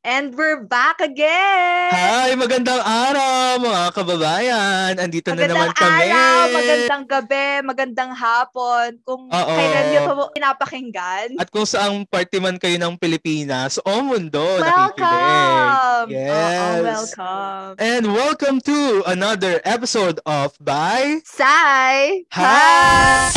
[0.00, 1.92] And we're back again!
[1.92, 2.32] Hi!
[2.32, 4.92] Magandang araw mga kababayan!
[4.96, 5.92] Andito magandang na naman kami!
[5.92, 8.88] Magandang araw, magandang gabi, magandang hapon.
[9.04, 9.52] Kung Oo.
[9.60, 11.28] kailan nyo ito pinapakinggan.
[11.36, 15.04] At kung saang party man kayo ng Pilipinas o mundo welcome!
[15.04, 16.16] nakikinig.
[16.16, 16.32] Yes!
[16.32, 17.72] Oo, welcome!
[17.76, 22.24] And welcome to another episode of By Sai!
[22.32, 23.28] Hi!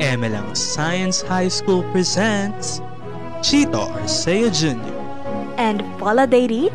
[0.00, 2.80] MLang Science High School presents
[3.44, 4.96] Chito Arcea Jr.
[5.60, 6.72] And Paula Deirit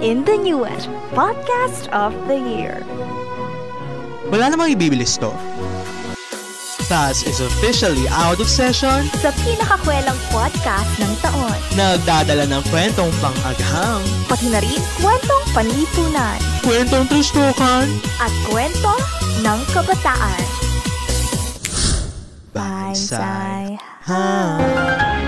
[0.00, 2.80] in the newest Podcast of the Year.
[4.32, 5.28] Wala namang ibibilis to.
[6.88, 11.58] Class is officially out of session sa pinakakwelang podcast ng taon.
[11.76, 14.00] Nagdadala ng kwentong pang-agham.
[14.24, 16.40] Pati na rin kwentong panlipunan.
[16.64, 17.92] Kwentong tustukan.
[18.24, 18.96] At kwento
[19.44, 20.44] ng kabataan.
[22.56, 23.76] Bye-sai.
[24.08, 25.25] Ha.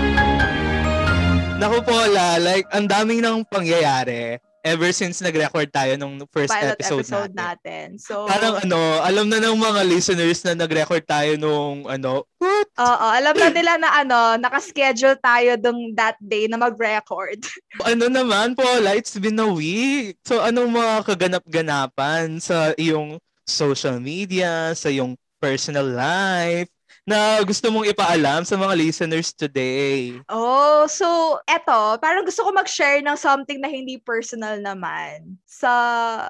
[1.59, 6.79] Naku po, la, like, ang daming nang pangyayari ever since nag-record tayo nung first Pilot
[6.79, 7.99] episode, episode natin.
[7.99, 7.99] natin.
[7.99, 12.67] So, Parang ano, alam na ng mga listeners na nag-record tayo nung ano, what?
[12.79, 17.43] Oo, alam na nila na ano, nakaschedule tayo dung that day na mag-record.
[17.91, 18.63] ano naman po,
[18.95, 20.15] it's been a week.
[20.23, 26.71] So, anong mga kaganap-ganapan sa iyong social media, sa iyong personal life?
[27.09, 30.21] Na gusto mong ipaalam sa mga listeners today?
[30.29, 35.73] Oh, so eto, parang gusto ko mag-share ng something na hindi personal naman sa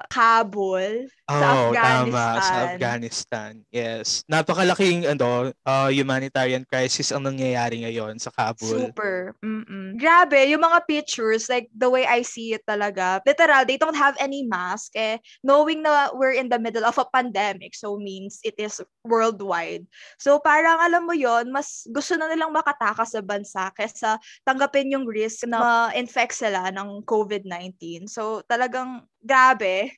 [0.08, 2.08] Kabul, oh, sa Afghanistan.
[2.08, 3.52] Tama, sa Afghanistan.
[3.68, 4.24] Yes.
[4.24, 8.88] Napakalaking ano, uh, humanitarian crisis ang nangyayari ngayon sa Kabul.
[8.88, 9.36] Super.
[9.44, 10.00] Mm-mm.
[10.00, 14.16] Grabe, yung mga pictures, like the way I see it talaga, literal, they don't have
[14.16, 14.96] any mask.
[14.96, 19.84] Eh, knowing na we're in the middle of a pandemic, so means it is worldwide.
[20.16, 24.16] So parang alam mo yon mas gusto na nilang makatakas sa bansa kesa
[24.48, 28.08] tanggapin yung risk na ma-infect sila ng COVID-19.
[28.08, 29.92] So talagang grabe,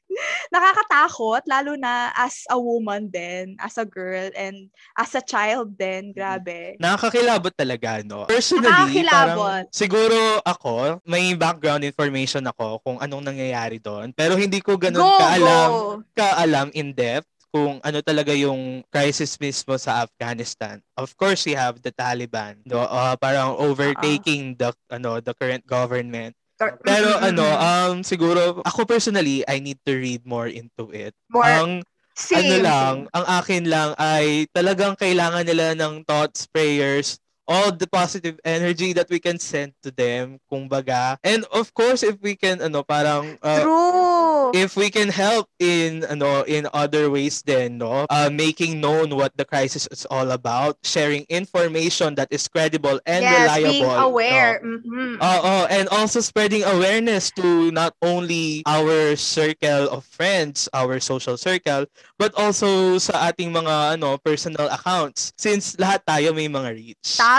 [0.51, 6.11] nakakatakot, lalo na as a woman din, as a girl, and as a child din,
[6.11, 6.77] grabe.
[6.83, 8.27] Nakakakilabot talaga, no?
[8.27, 14.75] Personally, parang siguro ako, may background information ako kung anong nangyayari doon, pero hindi ko
[14.75, 15.83] ganun go, kaalam, go.
[16.19, 20.81] kaalam in depth kung ano talaga yung crisis mismo sa Afghanistan.
[20.97, 24.73] Of course, we have the Taliban, no, uh, parang overtaking uh-uh.
[24.89, 26.33] the ano the current government
[26.89, 31.15] pero ano, um, siguro, ako personally, I need to read more into it.
[31.31, 31.71] More, ang,
[32.13, 37.17] same, ano lang, ang akin lang ay talagang kailangan nila ng thoughts, prayers,
[37.49, 41.19] all the positive energy that we can send to them, kumbaga.
[41.25, 44.51] And of course, if we can, ano, parang, uh, True.
[44.55, 49.37] if we can help in, ano, in other ways then, no, uh, making known what
[49.37, 53.71] the crisis is all about, sharing information that is credible and yes, reliable.
[53.71, 54.61] being aware.
[54.63, 54.79] No?
[54.79, 55.15] Mm-hmm.
[55.21, 61.87] Uh, and also spreading awareness to not only our circle of friends, our social circle,
[62.19, 65.33] but also sa ating mga, ano, personal accounts.
[65.37, 67.19] Since lahat tayo may mga reach.
[67.19, 67.32] Tama.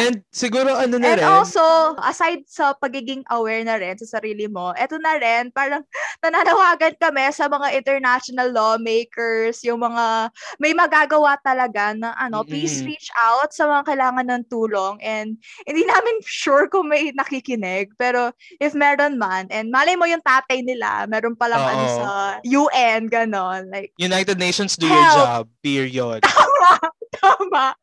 [0.00, 1.28] And siguro ano na And rin.
[1.28, 1.60] also,
[2.00, 5.84] aside sa pagiging aware na rin sa sarili mo, eto na rin, parang
[6.24, 12.50] nananawagan kami sa mga international lawmakers, yung mga may magagawa talaga na ano, mm-hmm.
[12.54, 14.96] please reach out sa mga kailangan ng tulong.
[15.04, 15.36] And
[15.68, 18.32] hindi namin sure kung may nakikinig, pero
[18.62, 22.08] if meron man, and malay mo yung tatay nila, meron palang ano sa
[22.46, 23.68] UN, ganon.
[23.68, 24.96] Like, United Nations do help.
[24.96, 26.20] your job, period.
[26.26, 26.95] Tama.
[27.18, 27.74] Tama.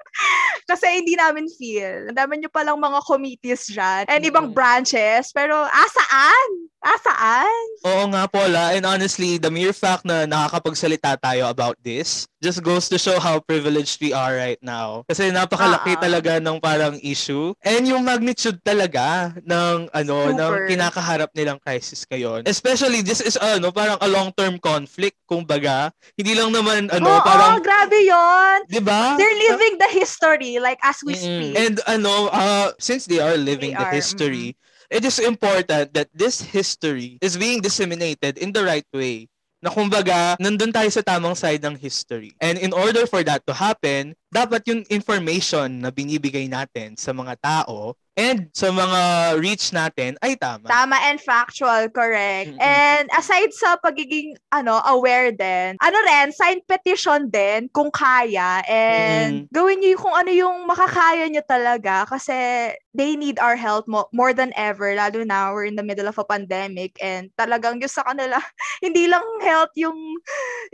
[0.67, 2.11] Kasi hindi namin feel.
[2.11, 5.31] Ang dami nyo palang mga committees dyan and ibang branches.
[5.31, 6.50] Pero asaan?
[6.83, 7.63] Asaan?
[7.88, 8.75] Oo nga, Paula.
[8.75, 13.39] And honestly, the mere fact na nakakapagsalita tayo about this just goes to show how
[13.39, 15.07] privileged we are right now.
[15.07, 16.03] Kasi napakalaki uh-huh.
[16.03, 17.55] talaga ng parang issue.
[17.63, 20.35] And yung magnitude talaga ng ano, Super.
[20.35, 22.43] ng kinakaharap nilang crisis ngayon.
[22.43, 25.95] Especially, this is ano, parang a long-term conflict, kumbaga.
[26.19, 27.63] Hindi lang naman ano, Oo, parang...
[27.63, 29.16] grabe yon 'Di ba?
[29.16, 31.23] They're living the history like as we mm-hmm.
[31.23, 31.53] speak.
[31.55, 34.72] And ano, uh, since they are living they the are, history, mm-hmm.
[34.93, 39.25] It is important that this history is being disseminated in the right way
[39.63, 42.35] na kumbaga, nandun tayo sa tamang side ng history.
[42.43, 47.38] And in order for that to happen, dapat yung information na binibigay natin sa mga
[47.38, 49.02] tao and sa mga
[49.41, 50.70] reach natin ay tama.
[50.70, 52.53] Tama and factual, correct.
[52.53, 52.62] Mm-hmm.
[52.62, 59.46] And aside sa pagiging ano aware din, ano rin, sign petition din kung kaya and
[59.46, 59.53] mm-hmm.
[59.53, 64.32] gawin niyo kung ano yung makakaya niyo talaga kasi they need our help mo- more
[64.38, 68.06] than ever lalo na we're in the middle of a pandemic and talagang yung sa
[68.06, 68.38] kanila
[68.85, 69.97] hindi lang health yung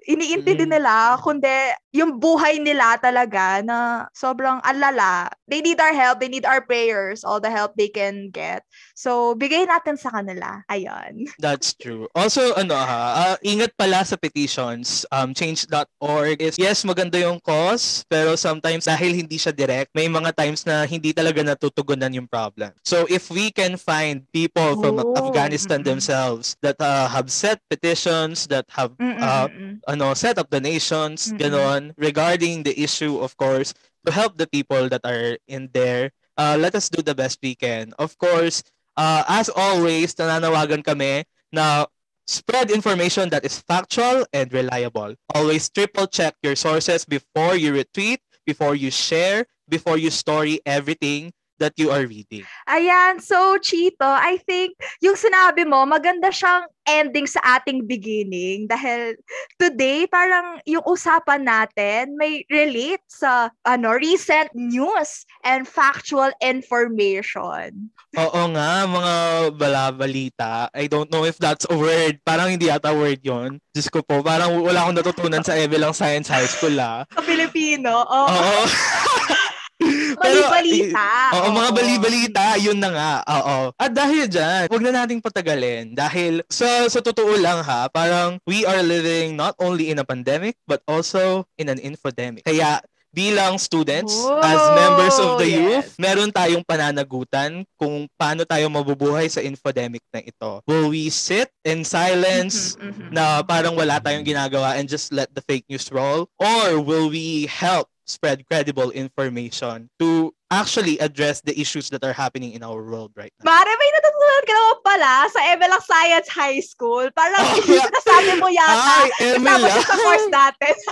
[0.03, 0.75] iniintindi mm-hmm.
[0.75, 5.29] nila kundi yung buhay nila talaga na sobrang alala.
[5.49, 8.61] They need our help, they need our prayers, all the help they can get.
[8.93, 10.61] So, bigay natin sa kanila.
[10.69, 11.25] Ayun.
[11.41, 12.05] That's true.
[12.13, 15.05] Also, ano ha, uh, ingat pala sa petitions.
[15.09, 20.35] Um, change.org is, yes, maganda yung cause, pero sometimes dahil hindi siya direct, may mga
[20.37, 22.69] times na hindi talaga natutugunan yung problem.
[22.85, 25.17] So, if we can find people from oh.
[25.17, 25.97] Afghanistan mm-hmm.
[25.97, 29.49] themselves that uh, have set petitions, that have uh,
[29.89, 31.41] ano, set up donations, mm-hmm.
[31.41, 33.71] ganon, regarding the issue, of course,
[34.03, 37.55] to help the people that are in there, uh, let us do the best we
[37.55, 37.95] can.
[37.95, 38.63] Of course,
[38.99, 41.23] uh, as always, nananawagan kami
[41.55, 41.87] na
[42.27, 45.15] spread information that is factual and reliable.
[45.31, 51.31] Always triple check your sources before you retweet, before you share, before you story everything
[51.59, 52.47] that you are reading.
[52.65, 59.13] Ayan, so Chito, I think yung sinabi mo, maganda siyang ending sa ating beginning dahil
[59.61, 67.93] today parang yung usapan natin may relate sa ano recent news and factual information.
[68.17, 69.15] Oo nga, mga
[69.53, 70.73] balabalita.
[70.73, 72.17] I don't know if that's a word.
[72.25, 73.61] Parang hindi ata word yon.
[73.69, 77.05] Diyos ko po, parang wala akong natutunan sa Evelang Science High School ah.
[77.13, 78.27] Sa Pilipino, oo.
[78.33, 78.63] Oo.
[80.21, 81.07] Bali-balita.
[81.33, 83.13] Oo, oo, mga bali-balita, yun na nga.
[83.39, 83.57] Oo.
[83.79, 85.95] At dahil dyan, huwag na nating patagalin.
[85.95, 90.59] Dahil sa, sa totoo lang ha, parang we are living not only in a pandemic,
[90.67, 92.43] but also in an infodemic.
[92.43, 95.57] Kaya bilang students, Whoa, as members of the yes.
[95.57, 100.61] youth, meron tayong pananagutan kung paano tayo mabubuhay sa infodemic na ito.
[100.69, 103.09] Will we sit in silence mm-hmm, mm-hmm.
[103.13, 106.29] na parang wala tayong ginagawa and just let the fake news roll?
[106.37, 112.57] Or will we help spread credible information to actually address the issues that are happening
[112.57, 113.45] in our world right now.
[113.45, 117.05] Mare, may natutunan ka naman pala sa Emelak Science High School.
[117.13, 117.85] Parang oh, yeah.
[117.85, 118.93] nasabi mo yata.
[119.05, 120.73] Ay, Kasama siya sa course natin.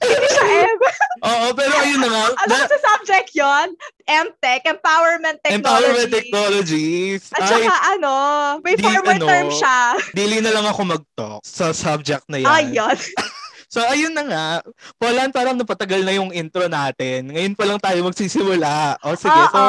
[0.00, 0.78] Hindi siya M.
[1.28, 2.24] Oo, pero ayun na nga.
[2.46, 3.76] Ano sa subject yon?
[4.08, 5.60] MTech, Empowerment Technology.
[5.60, 6.88] Empowerment Technology.
[7.36, 8.14] At saka Ay, ano,
[8.64, 9.78] may di, former ano, term siya.
[10.16, 12.48] Dili na lang ako mag-talk sa subject na yan.
[12.48, 12.96] Ayun.
[13.70, 14.46] So, ayun na nga.
[14.98, 17.30] Polan, parang napatagal na yung intro natin.
[17.30, 18.98] Ngayon pa lang tayo magsisimula.
[19.06, 19.30] O, sige.
[19.30, 19.54] Uh-oh.
[19.54, 19.62] So,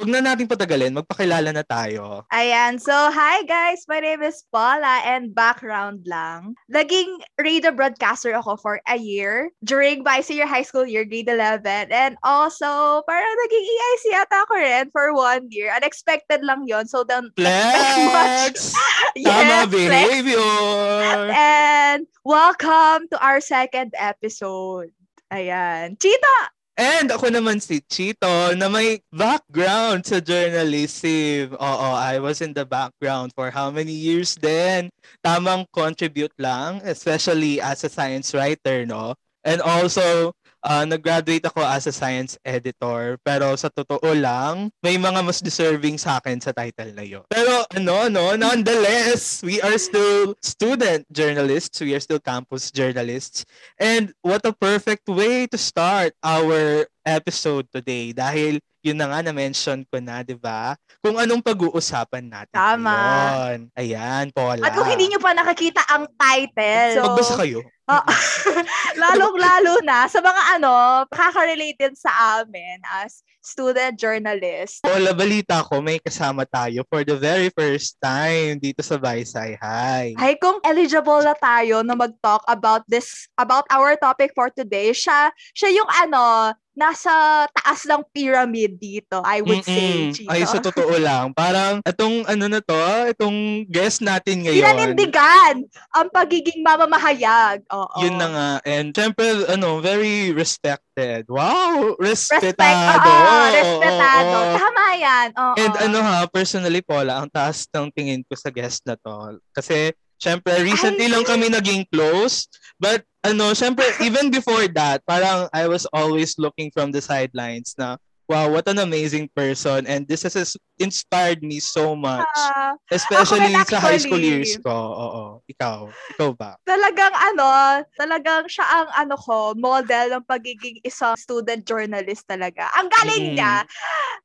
[0.00, 0.96] huwag na natin patagalin.
[0.96, 2.24] Magpakilala na tayo.
[2.32, 2.80] Ayan.
[2.80, 3.84] So, hi guys.
[3.92, 6.56] My name is Paula and background lang.
[6.72, 11.92] Naging radio broadcaster ako for a year during my senior high school year, grade 11.
[11.92, 15.76] And also, parang naging EIC yata ako rin for one year.
[15.76, 17.52] Unexpected lang yon So, don't Flex!
[17.52, 18.60] expect much.
[19.28, 21.28] yes, Tama behavior!
[21.36, 24.94] And welcome to our second episode.
[25.34, 25.98] Ayan.
[25.98, 26.54] Chita!
[26.76, 31.56] And ako naman si Chito na may background sa journalism.
[31.56, 34.92] Oo, I was in the background for how many years then?
[35.24, 39.16] Tamang contribute lang, especially as a science writer, no?
[39.40, 40.36] And also,
[40.66, 43.16] uh, nag-graduate ako as a science editor.
[43.22, 47.22] Pero sa totoo lang, may mga mas deserving sa akin sa title na yun.
[47.30, 51.78] Pero ano, no, nonetheless, we are still student journalists.
[51.78, 53.46] We are still campus journalists.
[53.78, 59.82] And what a perfect way to start our episode today dahil yun na nga na-mention
[59.90, 60.78] ko na, di ba?
[61.02, 62.94] Kung anong pag-uusapan natin Tama.
[62.94, 63.58] Ngayon.
[63.74, 64.62] Ayan, Paula.
[64.62, 66.94] At kung hindi nyo pa nakakita ang title.
[66.94, 67.66] So, Magbasa kayo.
[67.86, 68.02] Uh,
[69.02, 74.82] lalong-lalo na sa mga ano, kaka-related sa amin as student journalist.
[74.82, 80.18] Paula, balita ko, may kasama tayo for the very first time dito sa Baysay High.
[80.18, 85.30] Ay, kung eligible na tayo na mag-talk about this, about our topic for today, siya,
[85.54, 87.10] siya yung ano, nasa
[87.56, 90.12] taas ng pyramid dito, I would Mm-mm.
[90.12, 90.28] say, Chino.
[90.28, 91.32] Ay, sa totoo lang.
[91.32, 92.76] Parang, itong ano na to,
[93.10, 94.60] itong guest natin ngayon.
[94.60, 95.64] Pinanindigan
[95.96, 97.64] ang pagiging mamamahayag.
[97.72, 97.96] Oo.
[98.04, 98.50] Yun na nga.
[98.68, 101.24] And syempre, ano, very respected.
[101.32, 101.96] Wow!
[101.96, 102.52] Respetado.
[102.60, 104.36] Respect, oo, respetado.
[104.36, 104.56] Oo, oo.
[104.60, 105.28] Tama yan.
[105.32, 105.54] Oo.
[105.56, 109.40] And ano ha, personally, Paula, ang taas ng tingin ko sa guest na to.
[109.56, 112.48] Kasi, syempre, recently Ay, lang kami naging close.
[112.76, 117.96] But ano, syempre, even before that, parang I was always looking from the sidelines na,
[118.28, 119.86] wow, what an amazing person.
[119.86, 122.26] And this has inspired me so much.
[122.36, 124.74] Uh, especially sa high school years ko.
[124.74, 125.88] Oo, ikaw.
[126.14, 126.58] Ikaw ba?
[126.66, 127.46] Talagang ano,
[127.94, 132.66] talagang siya ang ano ko, model ng pagiging isang student journalist talaga.
[132.74, 133.34] Ang galing mm.
[133.38, 133.54] niya.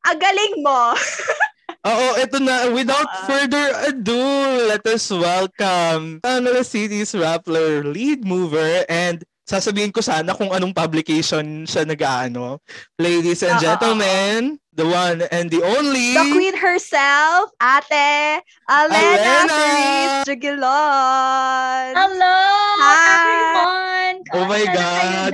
[0.10, 0.98] Ang galing mo.
[1.82, 2.70] Oo, ito na.
[2.70, 4.22] Without uh, further ado,
[4.70, 11.66] let us welcome Tanara City's Rappler lead mover and sasabihin ko sana kung anong publication
[11.66, 12.62] siya nag-aano.
[13.02, 16.14] Ladies and uh, gentlemen, the one and the only...
[16.14, 20.22] The queen herself, Ate Alena, Alena!
[20.24, 21.92] Jugilon.
[21.98, 22.38] Hello,
[22.78, 22.94] Hi.
[23.10, 23.91] everyone!
[24.30, 25.34] Oh my God!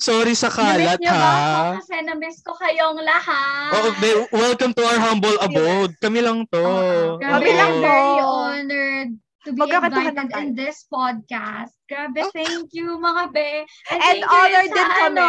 [0.00, 1.76] Sorry sa kalat, na-miss ha?
[1.76, 3.70] Ba Kasi na-miss ko kayong lahat.
[3.76, 5.92] Oh, be- welcome to our humble abode.
[6.00, 6.62] Kami lang to.
[6.64, 7.84] Oh, Kami lang to.
[7.84, 9.10] very honored
[9.44, 11.76] to be invited in this podcast.
[11.84, 12.32] Grabe, Oh.
[12.32, 13.50] thank you mga be.
[13.92, 15.20] And thank you honored din kami.
[15.20, 15.28] Ano,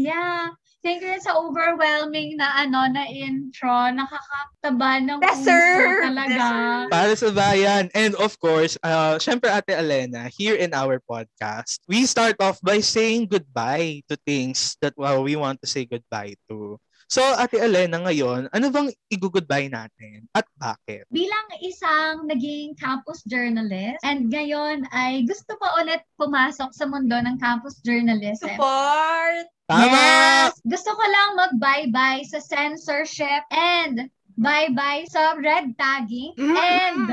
[0.00, 0.56] yeah.
[0.80, 3.68] Thank you sa overwhelming na ano na intro.
[3.68, 5.52] Nakakataba ng puso
[6.00, 6.44] talaga.
[6.88, 7.92] Para sa bayan.
[7.92, 12.80] And of course, uh, syempre Ate Elena, here in our podcast, we start off by
[12.80, 16.80] saying goodbye to things that well, we want to say goodbye to.
[17.10, 21.10] So, Ate Elena, ngayon, ano bang i-goodbye natin at bakit?
[21.10, 27.34] Bilang isang naging campus journalist and ngayon ay gusto ko ulit pumasok sa mundo ng
[27.42, 28.54] campus journalism.
[28.54, 29.50] Support!
[29.66, 29.90] Tama!
[29.90, 30.54] Yes!
[30.62, 34.06] Gusto ko lang mag-bye-bye sa censorship and
[34.38, 37.10] bye-bye sa red tagging and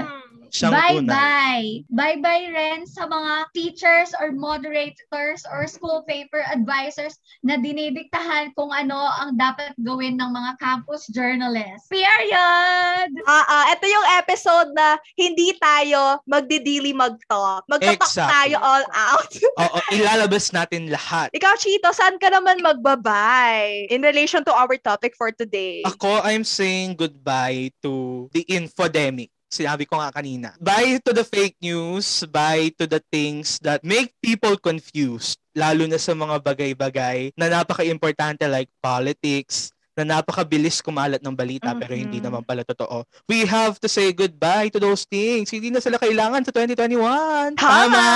[0.51, 1.88] Siyang bye-bye.
[1.92, 8.96] Bye-bye rin sa mga teachers or moderators or school paper advisors na dinidiktahan kung ano
[8.96, 11.92] ang dapat gawin ng mga campus journalists.
[11.92, 13.10] Period!
[13.27, 17.68] Ah, ah, ito yung episode na hindi tayo magdidili mag-talk.
[17.70, 18.34] Magtatalk Exactly.
[18.34, 19.32] tayo all out.
[19.63, 21.32] Oo, ilalabas natin lahat.
[21.36, 25.84] Ikaw, Chito, saan ka naman magbabay in relation to our topic for today?
[25.86, 29.32] Ako, I'm saying goodbye to the infodemic.
[29.48, 30.51] Sinabi ko nga kanina.
[30.60, 35.96] Bye to the fake news, bye to the things that make people confused, lalo na
[35.96, 42.46] sa mga bagay-bagay na napaka-importante like politics, na napakabilis kumalat ng balita pero hindi naman
[42.46, 43.01] pala totoo.
[43.25, 45.50] We have to say goodbye to those things.
[45.50, 47.58] Hindi na sila kailangan sa 2021.
[47.58, 48.08] Tama!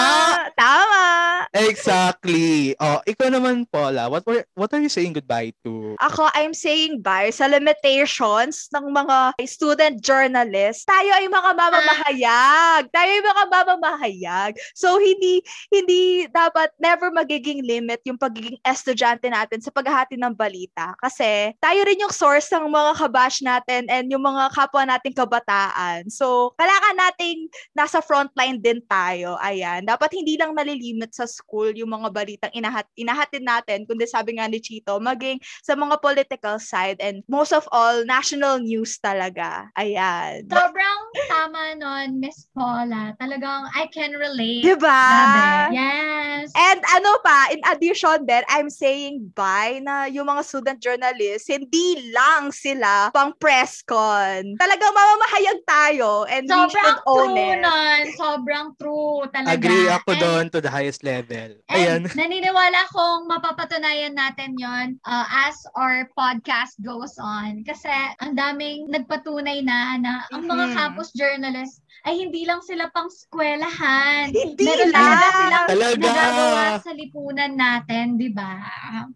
[0.53, 1.03] Tama!
[1.51, 2.77] Exactly.
[2.79, 5.99] Oh, ikaw naman, Paula, what were what are you saying goodbye to?
[5.99, 10.87] Ako, I'm saying bye sa limitations ng mga student journalists.
[10.87, 12.81] Tayo ay mga mamamahayag.
[12.93, 14.51] Tayo ay mga mamamahayag.
[14.77, 20.95] So, hindi hindi dapat never magiging limit yung pagiging estudyante natin sa paghahati ng balita.
[21.03, 26.11] Kasi tayo rin yung source ng mga kabash natin and yung mga kapwa nating kabataan.
[26.11, 29.39] So, kailangan nating nasa frontline din tayo.
[29.39, 29.87] Ayan.
[29.87, 34.49] Dapat hindi lang nalilimit sa school yung mga balitang inahat inahatid natin, kundi sabi nga
[34.51, 39.69] ni Chito, maging sa mga political side and most of all, national news talaga.
[39.79, 40.43] Ayan.
[40.51, 40.99] Sobrang
[41.29, 43.15] tama nun, Miss Paula.
[43.21, 44.65] Talagang I can relate.
[44.65, 44.89] Diba?
[44.89, 45.75] Grabe.
[45.77, 46.51] Yes.
[46.57, 52.09] And ano pa, in addition then, I'm saying bye na yung mga student journalists, hindi
[52.09, 54.57] lang sila pang press con.
[54.57, 57.61] Talagang mamamahayag tayo and we Sobrang should own true it.
[57.61, 58.01] nun.
[58.17, 59.53] Sobrang true talaga.
[59.53, 61.53] Agree ako And- doon to the highest level.
[61.69, 62.01] And Ayan.
[62.17, 67.61] naniniwala kong mapapatunayan natin yon uh, as our podcast goes on.
[67.61, 70.73] Kasi ang daming nagpatunay na na ang mga Mhm.
[70.73, 74.31] campus journalists ay hindi lang sila pang eskwelahan.
[74.31, 74.97] Hindi Meron lang.
[74.97, 75.95] talaga silang Talaga.
[76.01, 78.57] nagagawa sa lipunan natin, di ba?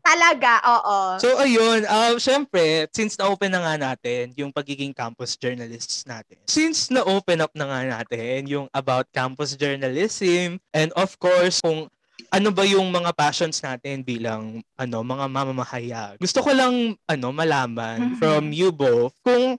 [0.01, 0.98] Talaga, oo.
[1.17, 6.89] So ayun, um, syempre, since na-open na nga natin yung pagiging campus journalists natin, since
[6.89, 11.89] na-open up na nga natin yung about campus journalism, and of course, kung
[12.32, 16.15] ano ba yung mga passions natin bilang ano mga mamamahayag.
[16.17, 18.17] Gusto ko lang ano malaman Mhm.
[18.17, 19.55] from you both kung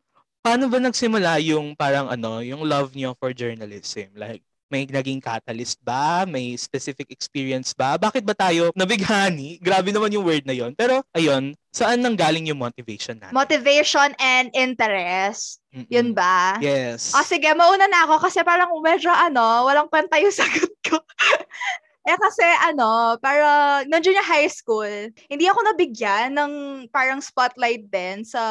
[0.47, 4.15] paano ba nagsimula yung parang ano, yung love niyo for journalism?
[4.15, 6.23] Like may naging catalyst ba?
[6.23, 7.99] May specific experience ba?
[7.99, 9.59] Bakit ba tayo nabighani?
[9.67, 10.75] Grabe naman yung word na yon.
[10.79, 13.35] Pero ayun, saan nanggaling yung motivation natin?
[13.35, 15.59] Motivation and interest.
[15.75, 15.91] Mm-mm.
[15.91, 16.59] Yun ba?
[16.63, 17.11] Yes.
[17.15, 20.99] Ah, sige, mauna na ako kasi parang medyo ano, walang kwenta yung sagot ko.
[22.07, 26.53] Eh kasi ano, para noong junior high school, hindi ako nabigyan ng
[26.95, 28.43] parang spotlight din sa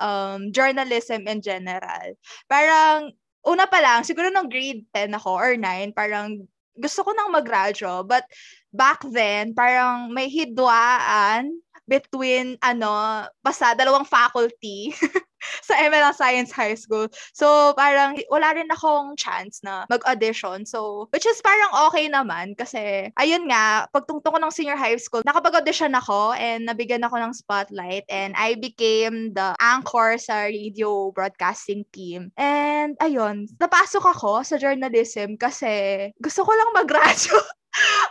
[0.00, 2.16] um, journalism in general.
[2.48, 3.12] Parang,
[3.44, 6.48] una pa lang, siguro nung grade 10 ako or 9, parang
[6.80, 8.08] gusto ko nang mag-radyo.
[8.08, 8.24] But
[8.72, 14.96] back then, parang may hidwaan between ano, basta dalawang faculty
[15.68, 17.08] sa ML Science High School.
[17.32, 20.66] So, parang wala rin akong chance na mag-audition.
[20.66, 25.22] So, which is parang okay naman kasi, ayun nga, pagtungtong ko ng senior high school,
[25.26, 31.86] nakapag-audition ako and nabigyan ako ng spotlight and I became the anchor sa radio broadcasting
[31.94, 32.34] team.
[32.38, 37.36] And, ayun, napasok ako sa journalism kasi gusto ko lang mag-radyo.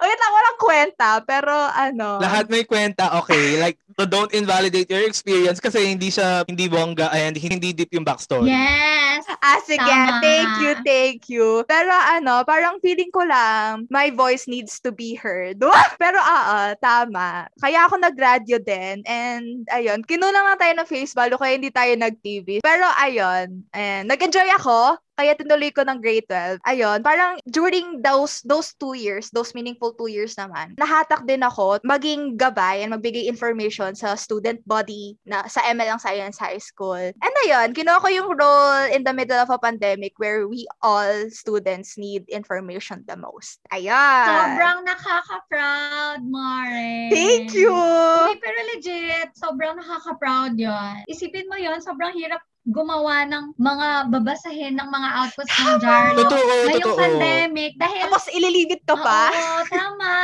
[0.03, 2.19] Wait lang, walang kwenta, pero ano.
[2.19, 3.55] Lahat may kwenta, okay.
[3.59, 8.05] Like, So don't invalidate your experience kasi hindi siya, hindi bongga, and hindi deep yung
[8.05, 8.49] backstory.
[8.49, 9.21] Yes!
[9.37, 9.85] Ah, sige.
[9.85, 10.17] Tama.
[10.17, 11.47] Thank you, thank you.
[11.69, 15.61] Pero ano, parang feeling ko lang, my voice needs to be heard.
[16.01, 17.45] Pero oo, tama.
[17.61, 19.05] Kaya ako nag-radio din.
[19.05, 22.65] And ayun, kinulang lang tayo ng face value kaya hindi tayo nag-TV.
[22.65, 26.61] Pero ayun, and, nag-enjoy ako kaya tinuloy ko ng grade 12.
[26.65, 31.77] Ayun, parang during those those two years, those meaningful two years naman, nahatak din ako
[31.85, 37.13] maging gabay and magbigay information sa student body na sa ML ng Science High School.
[37.13, 41.29] And ayun, kinuha ko yung role in the middle of a pandemic where we all
[41.29, 43.61] students need information the most.
[43.69, 44.25] Ayun.
[44.25, 47.13] Sobrang nakaka-proud, Mare.
[47.13, 47.73] Thank you!
[47.73, 51.05] Hey, pero legit, sobrang nakaka-proud yon.
[51.05, 56.15] Isipin mo yon sobrang hirap gumawa ng mga babasahin ng mga outputs ng journal.
[56.15, 56.99] Totoo, Ngayong totoo.
[56.99, 58.07] pandemic, dahil...
[58.07, 59.31] Tapos ililibit ka pa?
[59.35, 60.15] Oo, tama.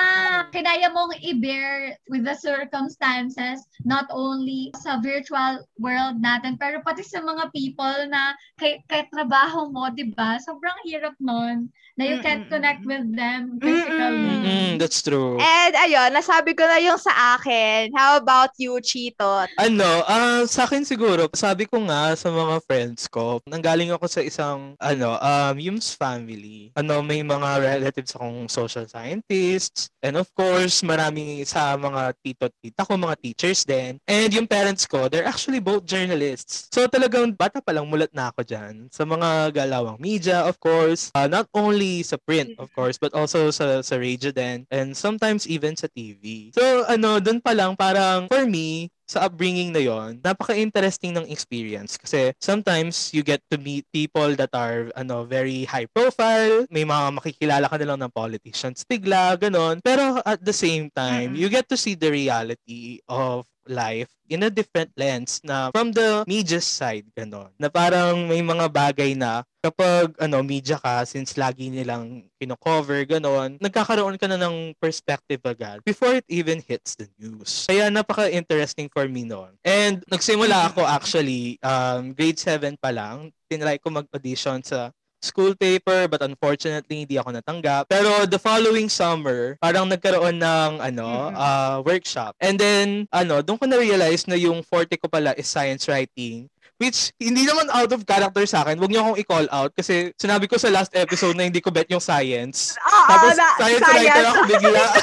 [0.55, 7.19] Kinaya mong i-bear with the circumstances, not only sa virtual world natin, pero pati sa
[7.19, 10.39] mga people na kay, kay trabaho mo, di ba?
[10.39, 11.67] Sobrang hirap nun
[11.99, 14.39] na you can't connect with them physically.
[14.47, 15.35] Mm, that's true.
[15.35, 17.91] And ayun, nasabi ko na yung sa akin.
[17.91, 19.43] How about you, Chito?
[19.59, 24.23] Ano, ah sa akin siguro, sabi ko nga sa mga friends ko, nanggaling ako sa
[24.23, 26.71] isang, ano, um, Yums family.
[26.79, 29.91] Ano, may mga relatives akong social scientists.
[29.99, 33.99] And of course, marami sa mga tito at tita ko, mga teachers din.
[34.07, 36.71] And yung parents ko, they're actually both journalists.
[36.71, 38.87] So talagang bata pa lang mulat na ako dyan.
[38.87, 41.11] Sa mga galawang media, of course.
[41.11, 44.69] Uh, not only sa print, of course, but also sa, sa radio din.
[44.69, 46.53] And sometimes even sa TV.
[46.53, 51.97] So, ano, dun pa lang, parang, for me, sa upbringing na yon napaka-interesting ng experience
[51.97, 57.17] kasi sometimes you get to meet people that are ano very high profile may mga
[57.17, 61.41] makikilala ka na lang ng politicians bigla ganon pero at the same time mm-hmm.
[61.41, 66.23] you get to see the reality of life in a different lens na from the
[66.29, 71.67] media side ganon na parang may mga bagay na kapag ano media ka since lagi
[71.67, 77.65] nilang kino-cover ganon nagkakaroon ka na ng perspective agad before it even hits the news.
[77.67, 83.81] Kaya napaka-interesting for me noon and nagsimula ako actually um, grade 7 pa lang tinry
[83.81, 87.87] ko mag-audition sa school paper but unfortunately hindi ako natanggap.
[87.91, 91.35] Pero the following summer, parang nagkaroon ng ano, mm-hmm.
[91.35, 92.35] uh, workshop.
[92.39, 96.49] And then ano, doon ko na realize na yung forte ko pala is science writing
[96.79, 98.79] which hindi naman out of character sa akin.
[98.79, 101.91] Huwag niyo akong i-call out kasi sinabi ko sa last episode na hindi ko bet
[101.91, 102.79] yung science.
[102.79, 104.83] Oo, Tapos na, science, science writer ako bigla.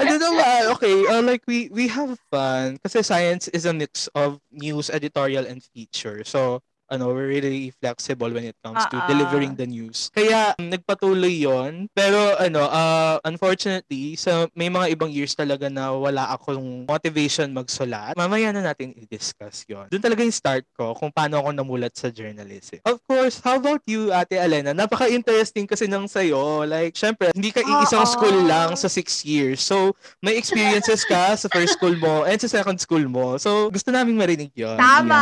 [0.00, 4.40] Ano naman, okay, uh, like we we have fun kasi science is a mix of
[4.50, 6.24] news, editorial, and feature.
[6.24, 8.90] So, ano, we're really flexible when it comes uh-uh.
[8.90, 10.10] to delivering the news.
[10.10, 11.86] Kaya um, nagpatuloy 'yon.
[11.94, 18.18] Pero ano, uh, unfortunately, sa may mga ibang years talaga na wala akong motivation magsulat.
[18.18, 19.86] Mamaya na natin i-discuss 'yon.
[19.88, 22.82] Doon talaga yung start ko kung paano ako namulat sa journalism.
[22.82, 24.74] Of course, how about you, Ate Alena?
[24.74, 26.66] Napaka-interesting kasi nang sa'yo.
[26.66, 28.14] Like, syempre, hindi ka iisang uh-uh.
[28.18, 29.62] school lang sa six years.
[29.62, 33.38] So, may experiences ka sa first school mo and sa second school mo.
[33.38, 34.74] So, gusto naming marinig 'yon.
[34.74, 35.14] Tama!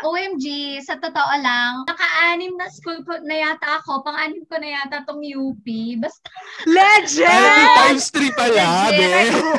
[0.00, 0.08] Yeah.
[0.08, 0.46] OMG,
[0.86, 5.18] sa totoo lang, naka-anim na school ko na yata ako, pang-anim ko na yata tong
[5.18, 5.66] UP.
[5.98, 6.30] Basta...
[6.70, 7.26] Legend!
[7.26, 9.04] Ay, times 3 pala, be.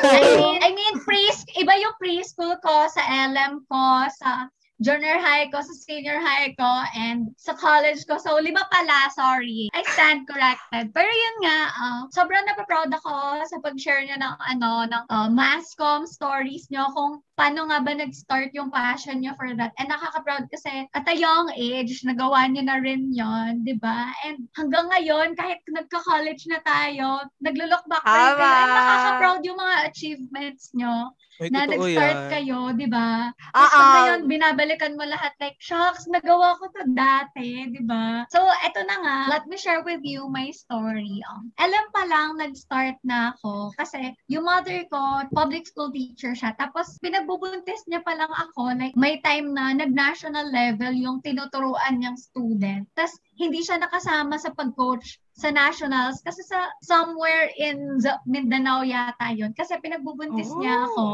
[0.08, 1.20] I mean, I mean, pre
[1.60, 4.48] iba yung preschool ko sa LM ko, sa
[4.82, 8.18] junior high ko, sa senior high ko, and sa college ko.
[8.18, 9.70] So, lima pala, sorry.
[9.70, 10.90] I stand corrected.
[10.90, 15.74] Pero yun nga, uh, sobrang napaproud ako sa pag-share niyo ng, ano, ng uh, mass
[15.78, 19.74] com stories niyo kung paano nga ba nag-start yung passion niyo for that.
[19.78, 24.10] And nakaka-proud kasi at a young age, nagawa niyo na rin yon di ba?
[24.26, 31.14] And hanggang ngayon, kahit nagka-college na tayo, naglo-look back and nakaka-proud yung mga achievements niyo.
[31.42, 32.30] Ay, na nag-start yan.
[32.30, 33.34] kayo, di ba?
[33.50, 33.92] Ah, Tapos ah.
[33.98, 38.22] ngayon, binabalikan mo lahat like, shucks, nagawa ko to dati, di ba?
[38.30, 41.18] So, eto na nga, let me share with you my story.
[41.26, 46.54] Um, alam pa lang, nag-start na ako kasi yung mother ko, public school teacher siya.
[46.54, 52.18] Tapos, pinagbubuntis niya pa lang ako, like, may time na nag-national level yung tinuturuan niyang
[52.18, 52.86] student.
[52.94, 59.34] Tapos, hindi siya nakasama sa pag-coach sa nationals kasi sa somewhere in the Mindanao yata
[59.34, 60.62] yun kasi pinagbubuntis oh.
[60.62, 61.06] niya ako.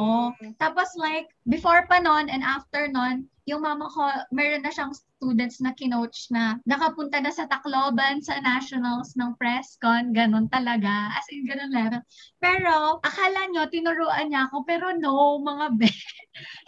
[0.60, 5.64] Tapos like before pa noon and after noon, yung mama ko meron na siyang students
[5.64, 11.10] na kinoach na nakapunta na sa Tacloban sa nationals ng presscon, ganun talaga.
[11.16, 12.04] As in ganun level.
[12.44, 15.90] Pero akala nyo tinuruan niya ako pero no mga be.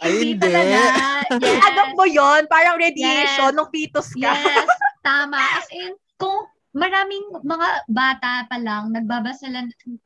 [0.01, 0.81] Ay, hindi talaga.
[1.37, 1.93] Yes.
[1.93, 3.55] Mo yon Parang radiation yes.
[3.55, 4.33] nung fetus ka.
[4.33, 4.69] Yes.
[5.05, 5.37] Tama.
[5.37, 9.45] As in, kung maraming mga bata pa lang nagbabasa,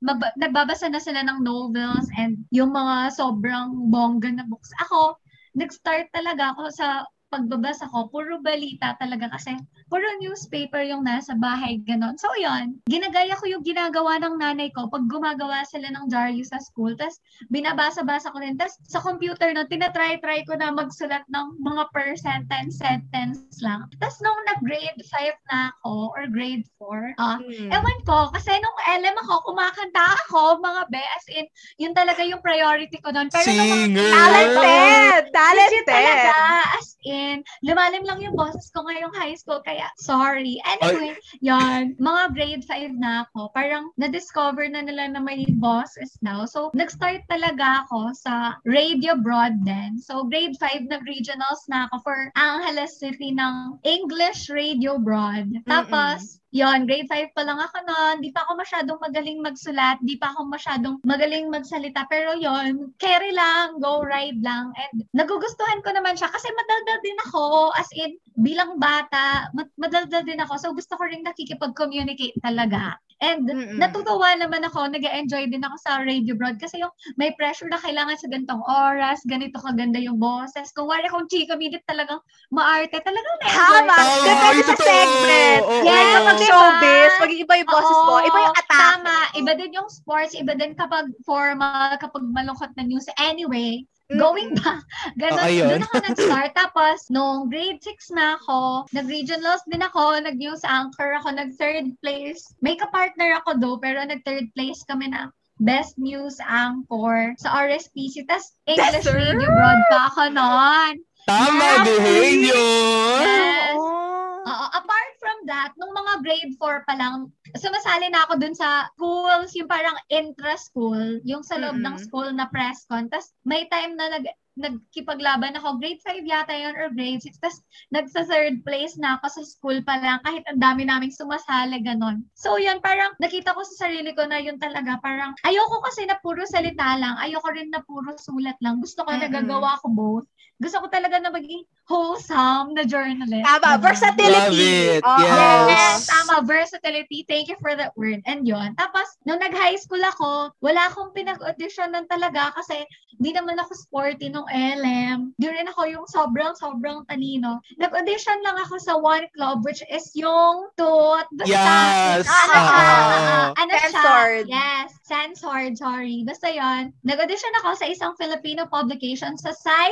[0.04, 4.72] mab- nagbabasa na sila ng novels and yung mga sobrang bongga na books.
[4.88, 5.16] Ako,
[5.56, 6.88] nag-start talaga ako sa
[7.28, 9.60] pagbabasa ko, puro balita talaga kasi
[9.92, 12.16] puro newspaper yung nasa bahay, ganon.
[12.20, 16.60] So, yun, ginagaya ko yung ginagawa ng nanay ko pag gumagawa sila ng diary sa
[16.60, 16.96] school.
[16.96, 17.20] Tapos,
[17.52, 18.56] binabasa-basa ko rin.
[18.56, 23.88] Tapos, sa computer no, tinatry-try ko na magsulat ng mga per sentence, sentence lang.
[24.00, 27.70] Tapos, nung nag-grade 5 na ako, or grade 4, uh, hmm.
[27.72, 31.46] ewan ko, kasi nung LM ako, kumakanta ako, mga be, as in,
[31.80, 33.28] yun talaga yung priority ko noon.
[33.32, 33.92] Pero Singer!
[33.92, 35.24] Nung, talented!
[35.32, 35.86] Talented!
[35.88, 36.36] talaga,
[36.76, 37.42] as in, in.
[37.66, 40.62] Lumalim lang yung boses ko ngayong high school, kaya sorry.
[40.78, 43.50] Anyway, yan, mga grade 5 na ako.
[43.58, 46.46] Parang na-discover na nila na may bosses now.
[46.46, 49.98] So, nag-start talaga ako sa Radio Broad then.
[49.98, 55.66] So, grade 5 nag-regionals na ako for Angeles City ng English Radio Broad.
[55.66, 58.16] Tapos, yon grade 5 pa lang ako noon.
[58.26, 60.02] Di pa ako masyadong magaling magsulat.
[60.02, 62.10] Di pa ako masyadong magaling magsalita.
[62.10, 64.74] Pero yon carry lang, go ride lang.
[64.74, 67.70] And nagugustuhan ko naman siya kasi madaldal din ako.
[67.78, 70.58] As in, bilang bata, madaldal din ako.
[70.58, 72.98] So gusto ko rin nakikipag-communicate talaga.
[73.18, 73.82] And Mm-mm.
[73.82, 77.82] natutuwa naman ako, nag enjoy din ako sa radio broad kasi yung may pressure na
[77.82, 80.70] kailangan sa ganitong oras, ganito kaganda yung boses.
[80.70, 82.22] Kung wala kong chika minute talagang
[82.54, 83.90] maarte, talagang na-enjoy.
[83.90, 85.62] Tama, depende sa segment.
[85.66, 86.50] Oh, yes, oh, kapag diba?
[86.54, 88.82] showbiz, mag-iba yung boses mo, iba yung attack.
[88.86, 93.10] Tama, iba din yung sports, iba din kapag formal, kapag malungkot na news.
[93.18, 94.88] Anyway, Going back,
[95.20, 96.52] ganun, oh, doon ako nag-start.
[96.56, 102.48] Tapos, nung grade 6 na ako, nag-regionals din ako, nag-news anchor ako, nag-third place.
[102.64, 105.28] May ka-partner ako do, pero nag-third place kami na
[105.60, 108.24] best news anchor sa RSPC.
[108.32, 111.04] Tapos, English That's radio broad pa ako noon.
[111.28, 113.20] Tama, yeah, behavior!
[113.28, 114.07] Yes.
[114.48, 117.28] Uh, apart from that, nung mga grade 4 pa lang,
[117.60, 121.92] sumasali na ako dun sa schools, yung parang intra-school, yung sa loob mm-hmm.
[121.92, 123.12] ng school na press con.
[123.12, 124.26] Tapos may time na nag
[124.58, 127.38] nagkipaglaban ako, grade 5 yata yon or grade 6.
[127.38, 127.62] Tapos
[127.94, 132.26] nagsa third place na ako sa school pa lang kahit ang dami naming sumasali, ganon.
[132.34, 136.18] So yun, parang nakita ko sa sarili ko na yun talaga, parang ayoko kasi na
[136.20, 138.82] puro salita lang, ayoko rin na puro sulat lang.
[138.82, 139.30] Gusto ko mm-hmm.
[139.30, 140.28] nagagawa ko both.
[140.58, 143.46] Gusto ko talaga na maging wholesome na journalist.
[143.46, 144.34] Tama, versatility.
[144.34, 145.02] Love it.
[145.06, 145.70] Oh, yes.
[145.70, 145.98] yes.
[146.10, 147.24] Tama, versatility.
[147.30, 148.20] Thank you for that word.
[148.28, 148.76] And yun.
[148.76, 152.84] Tapos, nung nag-high school ako, wala akong pinag-auditionan talaga kasi
[153.18, 155.34] di naman ako sporty nung LM.
[155.40, 157.62] Di rin ako yung sobrang-sobrang tanino.
[157.80, 161.26] Nag-audition lang ako sa one club which is yung Toot.
[161.34, 162.26] Basta, yes!
[162.28, 162.78] Ano siya?
[162.78, 164.46] Uh, ano Censored.
[164.50, 165.74] Yes, censored.
[165.80, 166.22] Sorry.
[166.28, 169.90] Basta yon Nag-audition ako sa isang Filipino publication sa Sai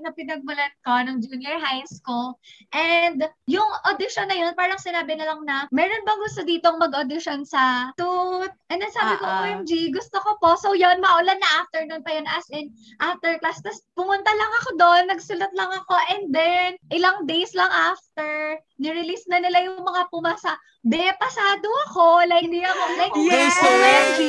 [0.00, 2.40] High na pinagmulan ko ng junior high school.
[2.72, 7.44] And yung audition na yun, parang sinabi na lang na, meron bang gusto ditong mag-audition
[7.44, 8.48] sa Toot?
[8.72, 9.20] And then sabi uh-uh.
[9.20, 9.44] ko, ah, ah.
[9.60, 10.56] OMG, gusto ko po.
[10.56, 12.72] So yun, maulan na afternoon pa yun as in
[13.04, 13.60] after class.
[13.60, 19.28] Tapos pumunta lang ako doon, nagsulat lang ako, and then, ilang days lang after, nirelease
[19.28, 20.56] na nila yung mga pumasa.
[20.80, 22.24] De, pasado ako.
[22.24, 23.52] Like, hindi ako, like, yes!
[23.60, 24.20] OMG.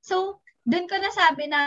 [0.00, 1.60] So, doon ko nasabi na,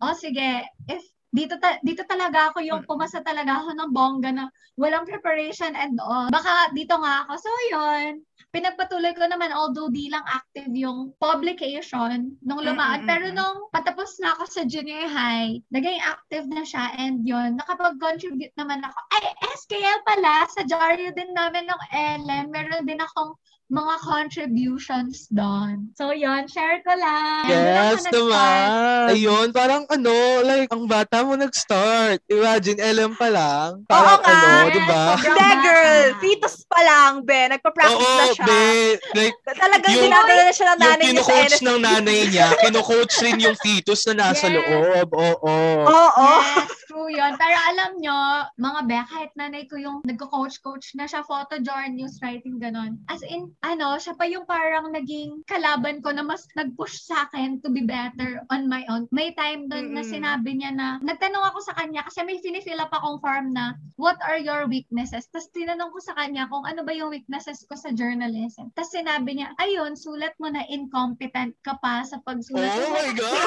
[0.00, 4.44] oh, sige, if dito ta- dito talaga ako yung pumasa talaga ako ng bongga na
[4.76, 6.28] walang preparation and all.
[6.28, 7.32] Baka dito nga ako.
[7.40, 8.20] So, yun
[8.52, 13.02] pinagpatuloy ko naman although di lang active yung publication nung lumaan.
[13.02, 13.10] Mm-hmm.
[13.10, 18.52] Pero nung patapos na ako sa junior high, naging active na siya and yun, nakapag-contribute
[18.60, 18.98] naman ako.
[19.16, 19.24] Ay,
[19.56, 21.82] SKL pala, sa Jaryo din namin ng
[22.28, 23.32] LM, meron din akong
[23.72, 25.88] mga contributions doon.
[25.96, 27.48] So, yun, share ko lang.
[27.48, 29.16] Yes, naman.
[29.16, 32.20] Ayun, parang ano, like, ang bata mo nag-start.
[32.28, 33.80] Imagine, LM pa lang.
[33.88, 35.16] Parang Oo ano, di ba?
[35.16, 36.08] Hindi, girl.
[36.20, 37.48] Fetus pa lang, be.
[37.48, 38.44] Nagpa-practice Oo, na siya.
[38.44, 38.64] Be,
[39.16, 41.64] like, Talagang yung, dinadala na siya ng nanay niya sa NSP.
[41.64, 44.54] ng nanay niya, kino-coach rin yung fetus na nasa yes.
[44.60, 45.08] loob.
[45.16, 45.56] Oo.
[45.88, 46.28] Oo.
[46.60, 47.32] Yes, true yun.
[47.40, 48.18] Pero alam nyo,
[48.60, 53.00] mga be, kahit nanay ko yung nagko-coach-coach na siya, photo journal, news writing, ganon.
[53.08, 57.62] As in, ano, siya pa yung parang naging kalaban ko na mas nag-push sa akin
[57.62, 59.06] to be better on my own.
[59.14, 60.02] May time doon mm-hmm.
[60.02, 63.78] na sinabi niya na, nagtanong ako sa kanya kasi may finifill up akong form na,
[63.96, 65.30] what are your weaknesses?
[65.30, 68.68] Tapos tinanong ko sa kanya kung ano ba yung weaknesses ko sa journalism.
[68.74, 72.82] Tapos sinabi niya, ayun, sulat mo na incompetent ka pa sa pagsulat.
[72.82, 73.46] Oh my God!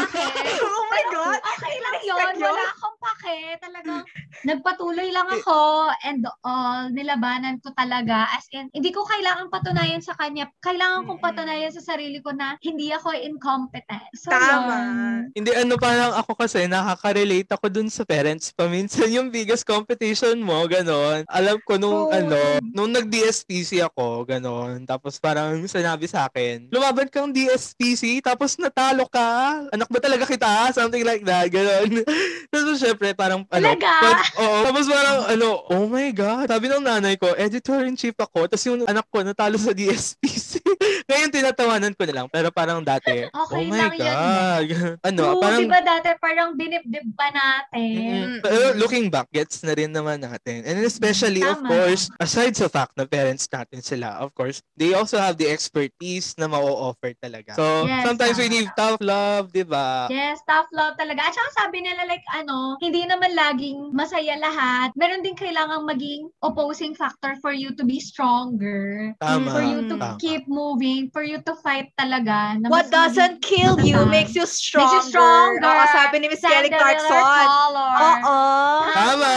[0.64, 1.40] oh my God!
[1.58, 2.32] Okay lang yun.
[2.38, 3.36] Wala ako akong pake.
[3.58, 4.02] Talagang
[4.48, 6.86] nagpatuloy lang ako and all.
[6.92, 8.30] Nilabanan ko talaga.
[8.30, 10.52] As in, hindi ko kailangan patunayan sa kanya.
[10.60, 14.04] Kailangan kong patunayan sa sarili ko na hindi ako incompetent.
[14.12, 14.76] So, Tama.
[14.76, 15.20] Yun.
[15.32, 18.52] Hindi, ano parang ako kasi nakaka-relate ako dun sa parents.
[18.52, 21.24] Paminsan yung biggest competition mo, ganon.
[21.26, 22.12] Alam ko nung Oh.
[22.12, 22.36] ano,
[22.70, 24.84] nung nag-DSPC ako, ganon.
[24.84, 29.64] Tapos parang sinabi sa akin, lumaban kang DSPC, tapos natalo ka.
[29.70, 30.70] Anak ba talaga kita?
[30.70, 32.04] Something like that, ganon.
[32.52, 33.64] tapos syempre, parang ano.
[33.64, 33.90] Talaga?
[33.96, 34.58] pag- oo.
[34.62, 36.46] Tapos parang ano, oh my God.
[36.46, 38.44] Sabi ng nanay ko, editor-in-chief ako.
[38.46, 40.35] Tapos yung anak ko natalo sa DSPC.
[41.06, 42.26] Ngayon tinatawanan ko na lang.
[42.26, 44.02] Pero parang dati, Okay oh my lang yun.
[44.02, 44.66] God.
[45.08, 47.94] ano, Oo, parang di ba dati parang dinibdib pa natin?
[47.94, 50.66] Mm, Pero looking back, gets na rin naman natin.
[50.66, 51.70] And especially, of Tama.
[51.70, 56.34] course, aside sa fact na parents natin sila, of course, they also have the expertise
[56.34, 57.54] na ma-offer talaga.
[57.54, 58.54] So, Yes, sometimes we tama.
[58.56, 60.10] need tough love, di ba?
[60.10, 61.22] Yes, tough love talaga.
[61.22, 64.90] At saka sabi nila like ano, hindi naman laging masaya lahat.
[64.98, 69.14] Meron din kailangang maging opposing factor for you to be stronger.
[69.20, 69.50] Tama.
[69.52, 70.16] For you to Tama.
[70.18, 72.56] keep moving, for you to fight talaga.
[72.56, 74.88] Na What doesn't kill you makes you stronger.
[74.88, 75.68] Makes you stronger.
[75.68, 77.22] Oo, sabi ni Miss Kelly Clarkson.
[78.00, 78.38] Oo.
[78.96, 79.34] Tama!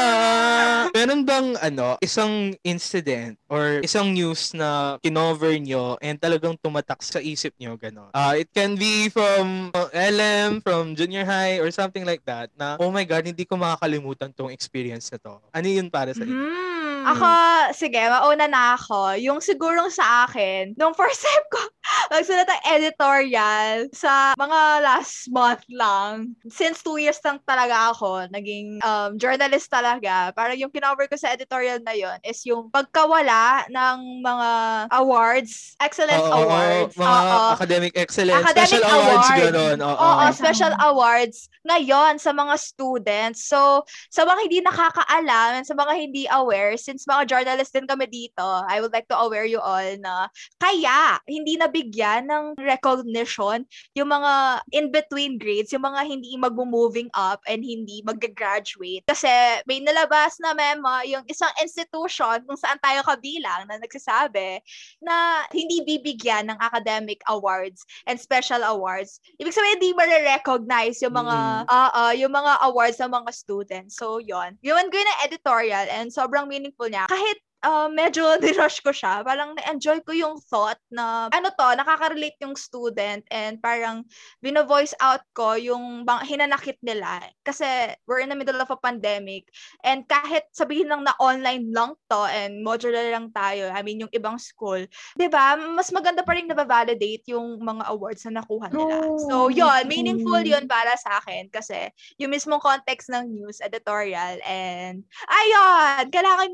[0.95, 7.19] Meron bang, ano, isang incident or isang news na kinover nyo and talagang tumatak sa
[7.19, 8.11] isip nyo, gano'n?
[8.15, 12.79] Uh, it can be from uh, LM, from junior high, or something like that, na,
[12.79, 15.35] oh my God, hindi ko makakalimutan tong experience na to.
[15.51, 16.35] Ano yun para sa inyo?
[16.35, 16.78] Hmm.
[17.15, 17.29] Ako,
[17.73, 19.17] sige, mauna na ako.
[19.17, 21.61] Yung sigurong sa akin, nung first time ko
[22.09, 26.33] magsulat ng editorial sa mga last month lang.
[26.49, 30.33] Since two years lang talaga ako, naging um, journalist talaga.
[30.33, 34.49] Parang yung kinover ko sa editorial na yon is yung pagkawala ng mga
[34.93, 36.93] awards, excellence oo, awards.
[36.97, 37.47] mga Oo.
[37.57, 39.39] academic excellence, Academic special awards, award.
[39.49, 39.77] gano'n.
[39.81, 39.97] Oo.
[39.97, 40.33] Oo, Tama.
[40.37, 43.45] special awards ngayon sa mga students.
[43.45, 48.07] So, sa mga hindi nakakaalam, and sa mga hindi aware, since mga journalist din kami
[48.07, 54.09] dito, I would like to aware you all na kaya hindi nabigyan ng recognition yung
[54.09, 59.05] mga in-between grades, yung mga hindi mag-moving up and hindi mag-graduate.
[59.05, 59.29] Kasi
[59.69, 64.59] may nalabas na memo yung isang institution kung saan tayo kabilang na nagsasabi
[65.03, 69.19] na hindi bibigyan ng academic awards and special awards.
[69.37, 71.65] Ibig sabihin, hindi ma-recognize yung mga, Mm.
[71.69, 73.95] ah ah, yung mga awards ng mga students.
[73.95, 76.47] So, yon Yun ko yung editorial and sobrang
[76.79, 77.03] meaningful niya.
[77.11, 79.23] Kahit uh, medyo nirush ko siya.
[79.23, 84.03] Parang na-enjoy ko yung thought na, ano to, nakaka-relate yung student and parang
[84.39, 87.23] bino-voice out ko yung bang, hinanakit nila.
[87.43, 87.65] Kasi
[88.07, 89.47] we're in the middle of a pandemic
[89.83, 94.13] and kahit sabihin lang na online lang to and modular lang tayo, I mean yung
[94.13, 94.83] ibang school,
[95.17, 98.95] 'di ba mas maganda pa rin na-validate yung mga awards na nakuha nila.
[99.03, 99.19] True.
[99.27, 105.03] So, yun, meaningful yun para sa akin kasi yung mismong context ng news, editorial, and
[105.27, 106.49] ayun, kailangan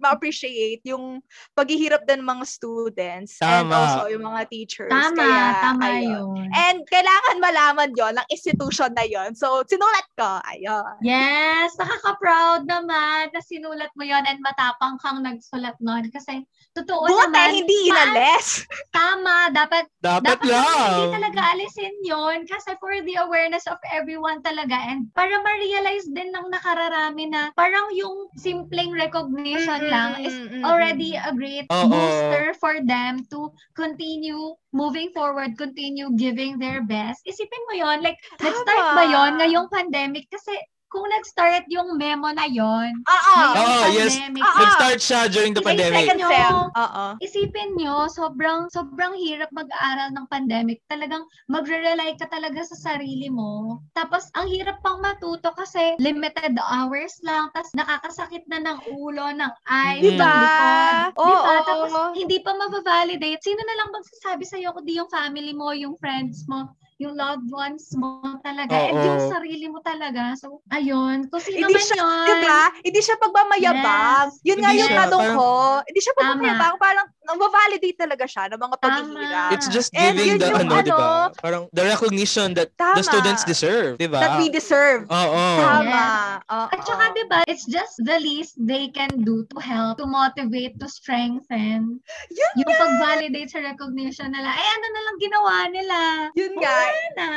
[0.00, 0.10] ma-
[0.50, 1.22] ma-appreciate yung
[1.54, 3.74] paghihirap din ng mga students and Tama.
[3.74, 4.90] also yung mga teachers.
[4.90, 6.34] Tama, Kaya, tama ayun.
[6.34, 6.48] yun.
[6.50, 9.34] And kailangan malaman yon ng institution na yon.
[9.38, 10.42] So, sinulat ko.
[10.50, 10.98] Ayun.
[11.06, 16.10] Yes, nakaka-proud naman na sinulat mo yon and matapang kang nagsulat nun.
[16.10, 18.62] Kasi, totoo Buti, naman, hindi inales.
[18.94, 21.14] tama, dapat, Dapat, dapat naman hindi lang.
[21.18, 26.46] talaga alisin yon kasi for the awareness of everyone talaga and para ma-realize din ng
[26.48, 31.90] nakararami na parang yung simpleng recognition lang is already a great Oo.
[31.90, 37.18] booster for them to continue moving forward, continue giving their best.
[37.26, 40.30] Isipin mo yon like, nag-start ba yon ngayong pandemic?
[40.30, 40.54] Kasi
[40.90, 43.34] kung nag-start yung memo na yon, Oo.
[43.54, 44.18] Oo, yes.
[44.18, 44.58] pandemic, Oo.
[44.58, 46.04] Nag-start siya during the Yung pandemic.
[46.04, 46.28] second Nyo.
[46.28, 46.54] sem.
[46.76, 47.04] Oo.
[47.22, 50.82] isipin nyo, sobrang, sobrang hirap mag-aaral ng pandemic.
[50.86, 53.78] Talagang magre-rely ka talaga sa sarili mo.
[53.94, 57.48] Tapos, ang hirap pang matuto kasi limited hours lang.
[57.54, 60.34] Tapos, nakakasakit na ng ulo, ng eyes, Di ng ba?
[60.34, 60.94] likod.
[61.14, 61.54] Di ba?
[61.54, 61.64] Oo.
[61.64, 63.38] Tapos, hindi pa mababalidate.
[63.40, 66.66] Sino na lang magsasabi sa'yo kundi yung family mo, yung friends mo,
[67.00, 68.76] yung loved ones mo talaga.
[68.76, 69.04] And Oo.
[69.08, 70.36] yung sarili mo talaga.
[70.36, 71.32] So, ayun.
[71.32, 72.26] Kung sino Hindi man siya, yun.
[72.28, 72.62] Diba?
[72.84, 74.28] Hindi siya pagmamayabang.
[74.44, 75.48] Yun nga yung siya, tanong parang- ko.
[75.88, 76.74] Hindi siya pagmamayabang.
[76.76, 79.50] Parang nang-validate talaga siya ng mga paghihirap.
[79.54, 81.30] It's just And giving yun the, ano, di ba?
[81.30, 83.02] ano, Parang the recognition that the Tama.
[83.04, 84.18] students deserve, di ba?
[84.18, 85.06] That we deserve.
[85.06, 85.44] Oo.
[85.60, 86.04] Tama.
[86.42, 86.66] Oo.
[86.70, 90.74] At saka, di ba, it's just the least they can do to help, to motivate,
[90.78, 92.00] to strengthen.
[92.30, 94.50] Yun yung pag-validate sa recognition nila.
[94.50, 95.98] Eh, ano na lang ginawa nila?
[96.34, 96.78] Yun nga.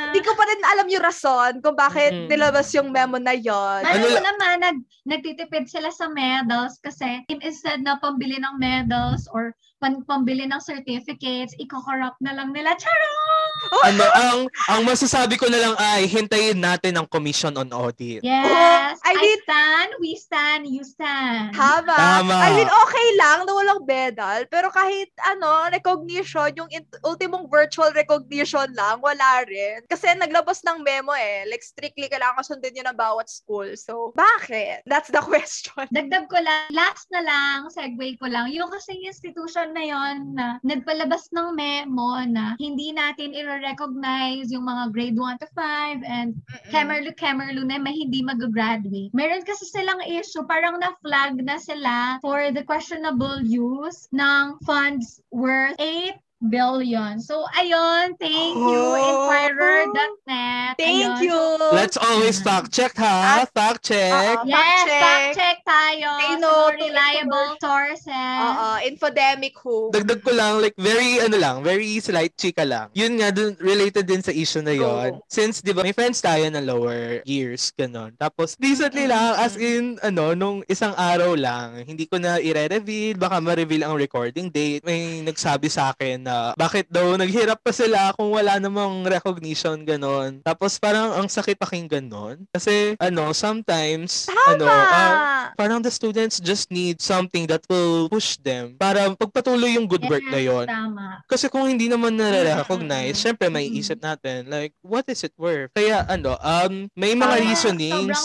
[0.10, 2.27] Hindi ko pa rin alam yung rason kung bakit Mm.
[2.29, 3.82] nilabas yung memo na yon.
[3.82, 9.51] Ano Ano naman, nag, nagtitipid sila sa medals kasi instead na pambili ng medals or
[9.84, 12.72] pan, pambili ng certificates, iko-corrupt na lang nila.
[12.80, 13.43] Charot!
[13.84, 14.39] ano, ang
[14.72, 18.24] ang masasabi ko na lang ay hintayin natin ang commission on audit.
[18.24, 18.96] Yes.
[19.04, 21.52] I, I stand, we stand, you stand.
[21.52, 21.91] Tama.
[21.91, 22.36] Tama.
[22.39, 27.91] I mean, okay lang na walang medal, pero kahit ano, recognition, yung in- ultimong virtual
[27.91, 29.84] recognition lang, wala rin.
[29.91, 31.43] Kasi naglabas ng memo eh.
[31.50, 33.67] Like, strictly kailangan sundin yun ng bawat school.
[33.76, 34.88] So, bakit?
[34.88, 35.89] That's the question.
[35.91, 40.47] Dagdag ko lang, last na lang, segue ko lang, yung kasi institution na yon na
[40.62, 46.38] nagpalabas ng memo na hindi natin i-recognize yung mga grade 1 to 5 and
[46.69, 49.12] Kemerlu Kemerlu na may hindi mag-graduate.
[49.12, 55.75] Meron kasi silang issue, parang na-flag na sila for the questionable use ng funds worth
[55.81, 56.13] 8
[56.49, 57.19] billion.
[57.23, 58.99] So, ayun, thank you, oh.
[58.99, 60.75] Inquirer.net.
[60.75, 61.23] Thank ayun.
[61.23, 61.39] you.
[61.71, 63.47] Let's always fact check, ha?
[63.56, 64.12] Fact check.
[64.12, 66.10] Uh, yes, fact check tayo.
[66.19, 68.39] They know reliable sources.
[68.43, 69.93] Oo, infodemic who.
[69.95, 72.91] Dagdag ko lang, like, very, ano lang, very slight chika lang.
[72.91, 75.15] Yun nga, dun, related din sa issue na yon.
[75.15, 75.23] Oh.
[75.32, 78.12] Since, di ba, may friends tayo na lower years, ganon.
[78.19, 79.15] Tapos, recently mm-hmm.
[79.15, 83.95] lang, as in, ano, nung isang araw lang, hindi ko na i-reveal, baka ma-reveal ang
[83.95, 84.84] recording date.
[84.84, 90.39] May nagsabi sa akin na bakit daw naghirap pa sila kung wala namang recognition ganon.
[90.41, 92.46] Tapos parang ang sakit pakinggan nun.
[92.52, 94.58] Kasi ano, sometimes Tama.
[94.58, 95.13] ano, uh,
[95.56, 100.26] parang the students just need something that will push them para pagpatuloy yung good work
[100.28, 100.65] na yon.
[100.65, 101.24] Tama.
[101.30, 103.26] Kasi kung hindi naman na-recognize, mm-hmm.
[103.26, 105.69] syempre may isip natin like what is it worth?
[105.76, 107.46] Kaya ano, um may mga tama.
[107.46, 108.19] reasonings,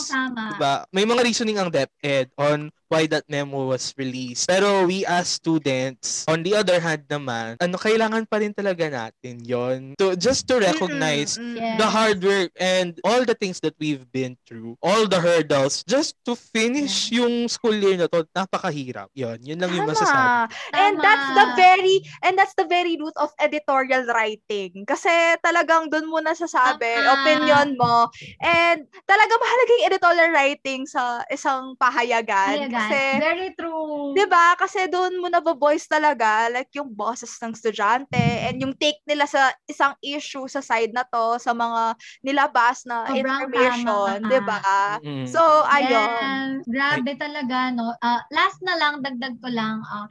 [0.56, 0.74] diba?
[0.90, 4.48] May mga reasoning ang DepEd on why that memo was released.
[4.48, 9.44] Pero we as students, on the other hand naman, ano kailangan pa rin talaga natin
[9.44, 11.76] yon to just to recognize mm-hmm.
[11.76, 16.16] the hard work and all the things that we've been through, all the hurdles just
[16.24, 17.22] to finish yeah.
[17.22, 18.24] yung school year na to.
[18.32, 19.12] Napakahirap.
[19.12, 19.78] Yon, yun lang Tama.
[19.78, 20.26] yung masasabi.
[20.72, 24.88] And that's the very and that's the very root of editorial writing.
[24.88, 25.12] Kasi
[25.44, 27.12] talagang doon mo nasasabi Tama.
[27.20, 28.08] opinion mo
[28.40, 32.64] and talaga mahalaga yung editorial writing sa isang pahayagan.
[32.64, 34.14] Pahayagan kasi, Very true.
[34.14, 34.54] 'Di ba?
[34.54, 39.26] Kasi doon mo na voice talaga like yung bosses ng estudyante and yung take nila
[39.26, 44.60] sa isang issue sa side na to sa mga nilabas na Sobrang information, 'di ba?
[45.02, 45.26] Mm-hmm.
[45.28, 46.62] So, ayun.
[46.62, 46.68] Yes.
[46.68, 47.94] Grabe talaga no.
[47.98, 50.06] Uh, last na lang dagdag ko lang uh,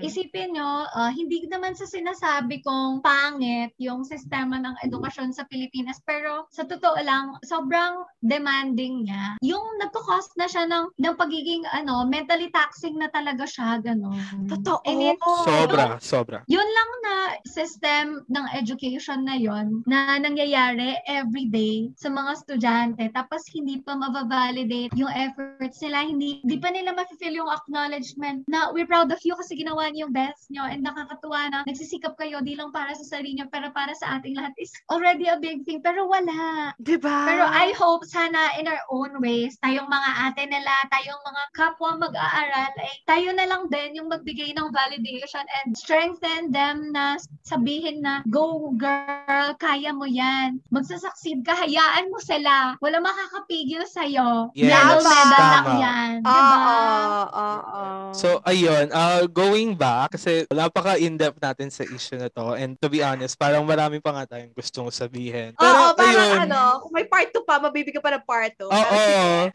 [0.00, 6.00] isipin nyo uh, hindi naman sa sinasabi kong pangit yung sistema ng edukasyon sa Pilipinas
[6.02, 9.38] pero sa totoo lang sobrang demanding niya.
[9.44, 14.50] Yung nagko-cost na siya ng ng pagiging ano mentally taxing na talaga siya, gano'n.
[14.50, 14.82] Totoo.
[14.82, 16.38] And it, sobra, yun, sobra.
[16.50, 17.14] Yun lang na
[17.46, 23.02] system ng education na yon na nangyayari every day sa mga estudyante.
[23.14, 26.02] Tapos hindi pa mababalidate yung efforts nila.
[26.02, 30.10] Hindi, hindi pa nila ma-feel yung acknowledgement na we're proud of you kasi ginawa niyo
[30.10, 33.68] yung best niyo and nakakatuwa na nagsisikap kayo di lang para sa sarili niyo pero
[33.76, 35.84] para sa ating lahat is already a big thing.
[35.84, 36.72] Pero wala.
[36.80, 37.28] Diba?
[37.28, 41.99] Pero I hope sana in our own ways, tayong mga ate nila, tayong mga kapwa
[42.00, 48.00] mag-aaral, ay tayo na lang din yung magbigay ng validation and strengthen them na sabihin
[48.00, 50.64] na, go girl, kaya mo yan.
[50.72, 52.80] Magsasucceed ka, hayaan mo sila.
[52.80, 54.48] Wala makakapigil sa'yo.
[54.56, 56.10] Yes, Medal, medal lang yan.
[56.24, 56.56] Diba?
[56.56, 57.82] Oo, oo,
[58.16, 62.56] So, ayun, uh, going back, kasi napaka in-depth natin sa issue na to.
[62.56, 65.52] And to be honest, parang marami pa nga tayong gustong sabihin.
[65.58, 68.70] Pero, Oo, parang ayun, ano, kung may part 2 pa, mabibigyan pa ng part 2.
[68.70, 69.02] Oo.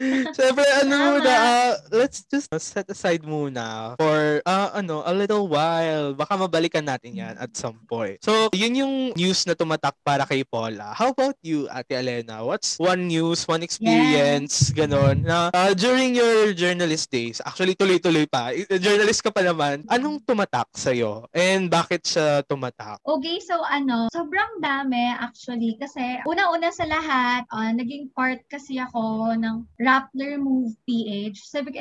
[0.36, 6.12] Siyempre, ano muna, uh, let's just set aside muna for uh, ano, a little while.
[6.12, 8.20] Baka mabalikan natin yan at some point.
[8.20, 10.92] So, yun yung news na tumatak para kay Paula.
[10.92, 12.44] How about you, Ate Elena?
[12.44, 14.76] What's one news, one experience, yes.
[14.76, 20.20] ganon, na uh, during your journalist days, actually tuloy-tuloy pa, journalist ka pa naman, anong
[20.28, 21.24] tumatak sa'yo?
[21.32, 23.00] And bakit siya tumatak?
[23.06, 29.32] Okay, so ano, sobrang dami actually kasi una-una sa lahat, uh, naging part kasi ako
[29.38, 31.78] ng Rappler Move PH, Civic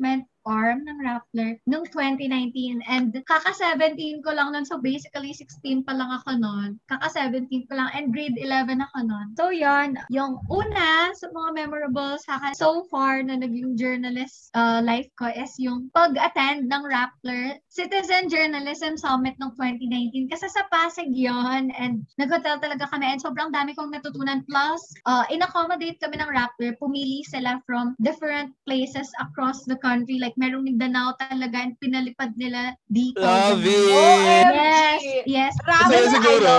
[0.00, 4.64] Engagement farm ng Rappler noong 2019 and kaka-17 ko lang nun.
[4.64, 6.80] So basically 16 pa lang ako noon.
[6.88, 9.26] Kaka-17 ko lang and grade 11 ako noon.
[9.36, 14.80] So yon yung una sa mga memorable sa akin so far na naging journalist uh,
[14.80, 20.32] life ko is yung pag-attend ng Rappler Citizen Journalism Summit noong 2019.
[20.32, 24.40] Kasi sa Pasig yon and nag-hotel talaga kami and sobrang dami kong natutunan.
[24.48, 26.72] Plus, uh, in-accommodate kami ng Rappler.
[26.80, 32.78] Pumili sila from different places across the country like merong Mindanao talaga and pinalipad nila
[32.86, 33.18] dito.
[33.18, 34.46] Love it!
[34.54, 35.52] Yes, yes.
[35.66, 36.52] Grabe siguro,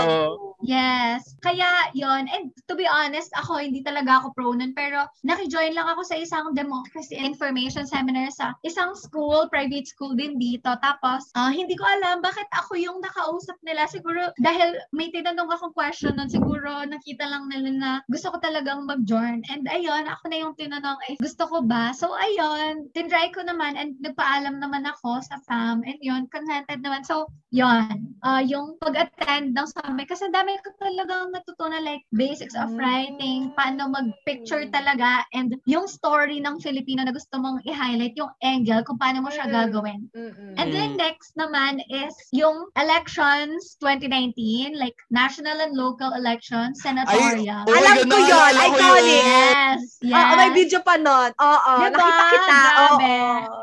[0.59, 1.39] Yes.
[1.39, 4.75] Kaya yon And to be honest, ako hindi talaga ako pro nun.
[4.75, 10.35] Pero nakijoin lang ako sa isang democracy information seminar sa isang school, private school din
[10.35, 10.67] dito.
[10.83, 13.87] Tapos, uh, hindi ko alam bakit ako yung nakausap nila.
[13.87, 18.83] Siguro dahil may tinanong akong question nun, siguro nakita lang nila na gusto ko talagang
[18.83, 19.41] mag-join.
[19.47, 21.95] And ayun, ako na yung tinanong, ay gusto ko ba?
[21.95, 25.81] So ayun, tinry ko naman and nagpaalam naman ako sa fam.
[25.87, 27.07] And yun, consented naman.
[27.07, 28.13] So, yun.
[28.19, 30.07] Uh, yung pag-attend ng summit.
[30.09, 36.41] Kasi dami ko talagang natutunan like basics of writing, paano mag-picture talaga, and yung story
[36.41, 40.09] ng Filipino na gusto mong i-highlight, yung angle, kung paano mo siya gagawin.
[40.57, 47.67] And then next naman is yung elections 2019, like national and local elections, senatorial.
[47.69, 49.23] Ay, Alam ko yun, iconic.
[49.23, 50.15] Yes, yes.
[50.15, 51.29] Oo, may video pa nun.
[51.35, 51.93] Oo, diba?
[51.93, 52.59] nakita kita.
[52.79, 53.13] Oo.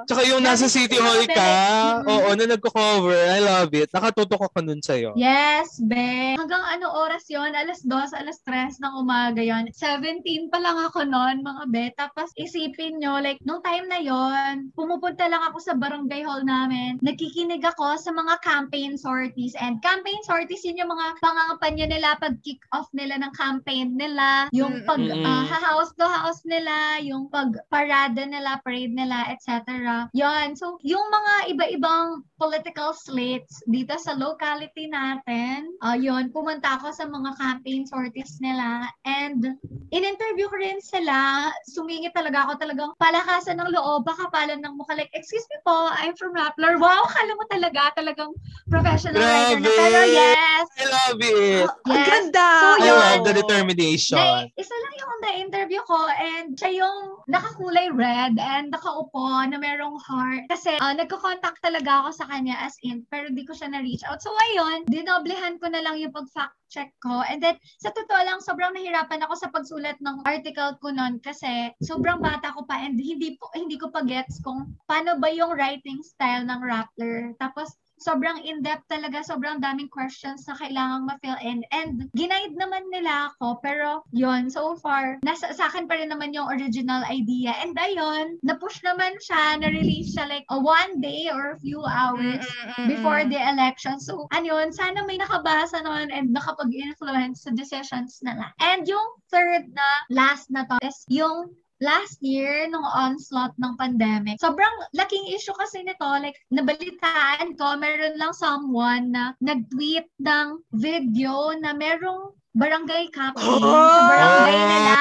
[0.07, 1.53] Tsaka yung nasa City Hall ka,
[2.07, 3.89] oo, na nagko-cover, I love it.
[3.91, 5.17] Nakatutok ako nun sa'yo.
[5.19, 6.37] Yes, be.
[6.37, 11.09] Hanggang ano oras yon Alas 2, alas 3 ng umaga yon 17 pa lang ako
[11.09, 11.85] noon, mga be.
[11.97, 17.01] Tapos isipin nyo, like, nung time na yon pumupunta lang ako sa barangay hall namin.
[17.01, 19.57] Nakikinig ako sa mga campaign sorties.
[19.57, 24.53] And campaign sorties, yun yung mga pangangampanya nila pag kick off nila ng campaign nila.
[24.53, 29.65] Yung pag uh, house to house nila, yung pag parada nila, parade nila, etc.
[30.13, 36.91] Yon So, yung mga iba-ibang political slates dito sa locality natin, uh, yon pumunta ako
[36.91, 39.55] sa mga campaign sorties nila and
[39.95, 41.51] in-interview ko rin sila.
[41.71, 44.99] Sumingit talaga ako talagang palakasan ng loob, bakapalan ng mukha.
[44.99, 46.83] Like, excuse me po, I'm from Rappler.
[46.83, 48.35] Wow, kala mo talaga, talagang
[48.67, 49.31] professional Grabe.
[49.31, 49.71] writer na.
[49.71, 50.67] Pero yes.
[50.77, 51.67] I love it.
[51.71, 51.87] Uh, yes.
[51.87, 52.49] Ang ganda.
[52.59, 54.19] So, I love the determination.
[54.19, 56.99] Na, isa lang yung na-interview ko and siya yung
[57.31, 60.51] nakakulay red and nakaupo na merong heart.
[60.51, 64.19] Kasi uh, nagko-contact talaga ako sa kanya as in, pero di ko siya na-reach out.
[64.19, 67.23] So ayun, dinoblehan ko na lang yung pag-fact check ko.
[67.25, 71.73] And then, sa totoo lang, sobrang nahirapan ako sa pagsulat ng article ko noon kasi
[71.81, 75.55] sobrang bata ko pa and hindi po hindi ko pa gets kung paano ba yung
[75.55, 77.33] writing style ng Rappler.
[77.39, 81.65] Tapos, sobrang in-depth talaga, sobrang daming questions na kailangang ma-fill in.
[81.73, 86.37] And ginaid naman nila ako, pero yon so far, nasa sa akin pa rin naman
[86.37, 87.57] yung original idea.
[87.61, 92.45] And ayun, na-push naman siya, na-release siya like a one day or a few hours
[92.45, 92.87] Mm-mm-mm.
[92.89, 93.99] before the election.
[94.01, 98.53] So, ano yun, sana may nakabasa noon and nakapag-influence sa decisions nila.
[98.61, 104.41] And yung third na, last na to, is yung last year, nung onslaught ng pandemic,
[104.41, 106.07] sobrang laking issue kasi nito.
[106.21, 113.61] Like, nabalitaan ko, meron lang someone na nag-tweet ng video na merong barangay captain oh!
[113.61, 114.95] sa barangay nila.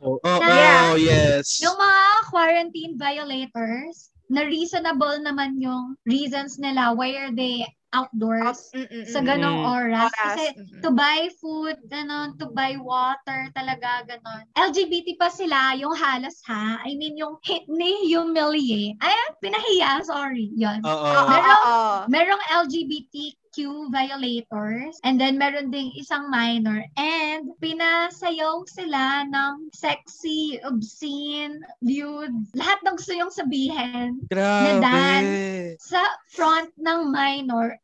[0.00, 1.58] Oh, oh, na, oh, yes.
[1.60, 9.08] Yung mga quarantine violators, na reasonable naman yung reasons nila why are they outdoors Out,
[9.10, 10.10] sa ganong oras.
[10.10, 10.12] oras.
[10.14, 10.80] Kasi mm-mm.
[10.82, 14.46] to buy food, ganon, to buy water, talaga ganon.
[14.54, 16.78] LGBT pa sila, yung halos ha.
[16.86, 18.98] I mean, yung ni-humiliate.
[19.02, 20.54] Ay, pinahiya, sorry.
[20.54, 20.82] Yun.
[20.86, 21.10] Oo.
[21.26, 21.64] Merong,
[22.10, 24.98] merong LGBT Q violators.
[25.02, 26.84] And then, meron ding isang minor.
[26.94, 34.78] And, pinasayaw sila ng sexy, obscene, lewd, lahat ng gusto yung sabihin Grabe.
[34.78, 37.74] na dance sa front ng minor.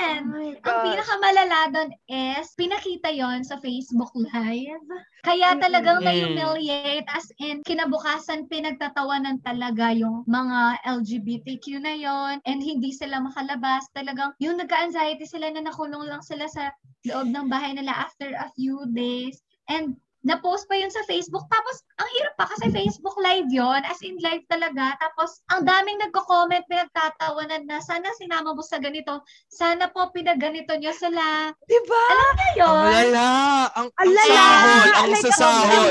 [0.00, 4.88] And, oh ang pinakamalala doon is, pinakita yon sa Facebook Live.
[5.20, 6.36] Kaya talagang mm-hmm.
[6.36, 13.84] na-humiliate as in kinabukasan pinagtatawanan talaga yung mga LGBTQ na yon and hindi sila makalabas.
[13.92, 16.72] Talagang yung nagka-anxiety sila na nakulong lang sila sa
[17.04, 19.40] loob ng bahay nila after a few days.
[19.68, 21.48] And na-post pa yun sa Facebook.
[21.48, 24.92] Tapos, ang hirap pa kasi Facebook live yon as in live talaga.
[25.00, 29.24] Tapos, ang daming nagko-comment, pinagtatawanan na, sana sinama mo sa ganito.
[29.48, 31.52] Sana po pinaganito nyo sila.
[31.64, 32.04] Diba?
[32.12, 32.68] Alam niyo yun?
[32.68, 33.28] Ang lala.
[33.76, 34.88] Ang, ang sahol.
[34.92, 35.90] Ang like, sasahol.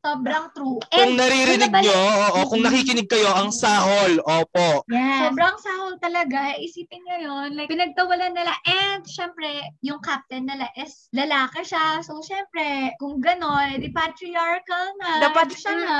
[0.00, 0.80] Sobrang true.
[0.96, 2.00] And, kung naririnig nyo,
[2.32, 4.80] o kung nakikinig kayo, ang sahol, opo.
[4.88, 5.28] Yes.
[5.28, 6.56] Sobrang sahol talaga.
[6.56, 7.48] Isipin nyo yun.
[7.52, 8.56] Like, pinagtawalan nila.
[8.64, 12.00] And, syempre, yung captain nila is lalaki siya.
[12.00, 15.20] So, syempre, kung gano'n, di patriarchal na.
[15.20, 15.96] Dapat siya na.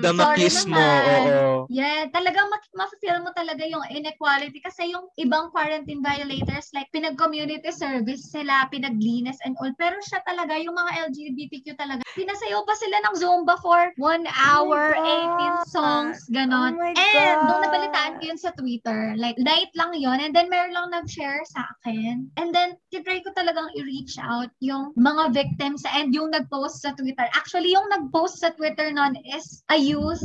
[0.00, 1.68] Damakis mo, oo.
[1.68, 7.68] Yeah, talagang ma- ma-feel mo talaga yung inequality kasi yung ibang quarantine violators, like, pinag-community
[7.76, 9.68] service sila, pinaglinis and all.
[9.76, 14.26] Pero siya talaga, yung mga LGBTQ talaga, pinasayaw pa sila ng Zoom Zumba for one
[14.30, 16.78] hour, oh 18 songs, ganon.
[16.78, 20.70] Oh and, nung nabalitaan ko yun sa Twitter, like, night lang yun, and then meron
[20.70, 22.30] lang nag-share sa akin.
[22.38, 27.26] And then, titry ko talagang i-reach out yung mga victims and yung nag-post sa Twitter.
[27.34, 30.22] Actually, yung nag-post sa Twitter nun is a youth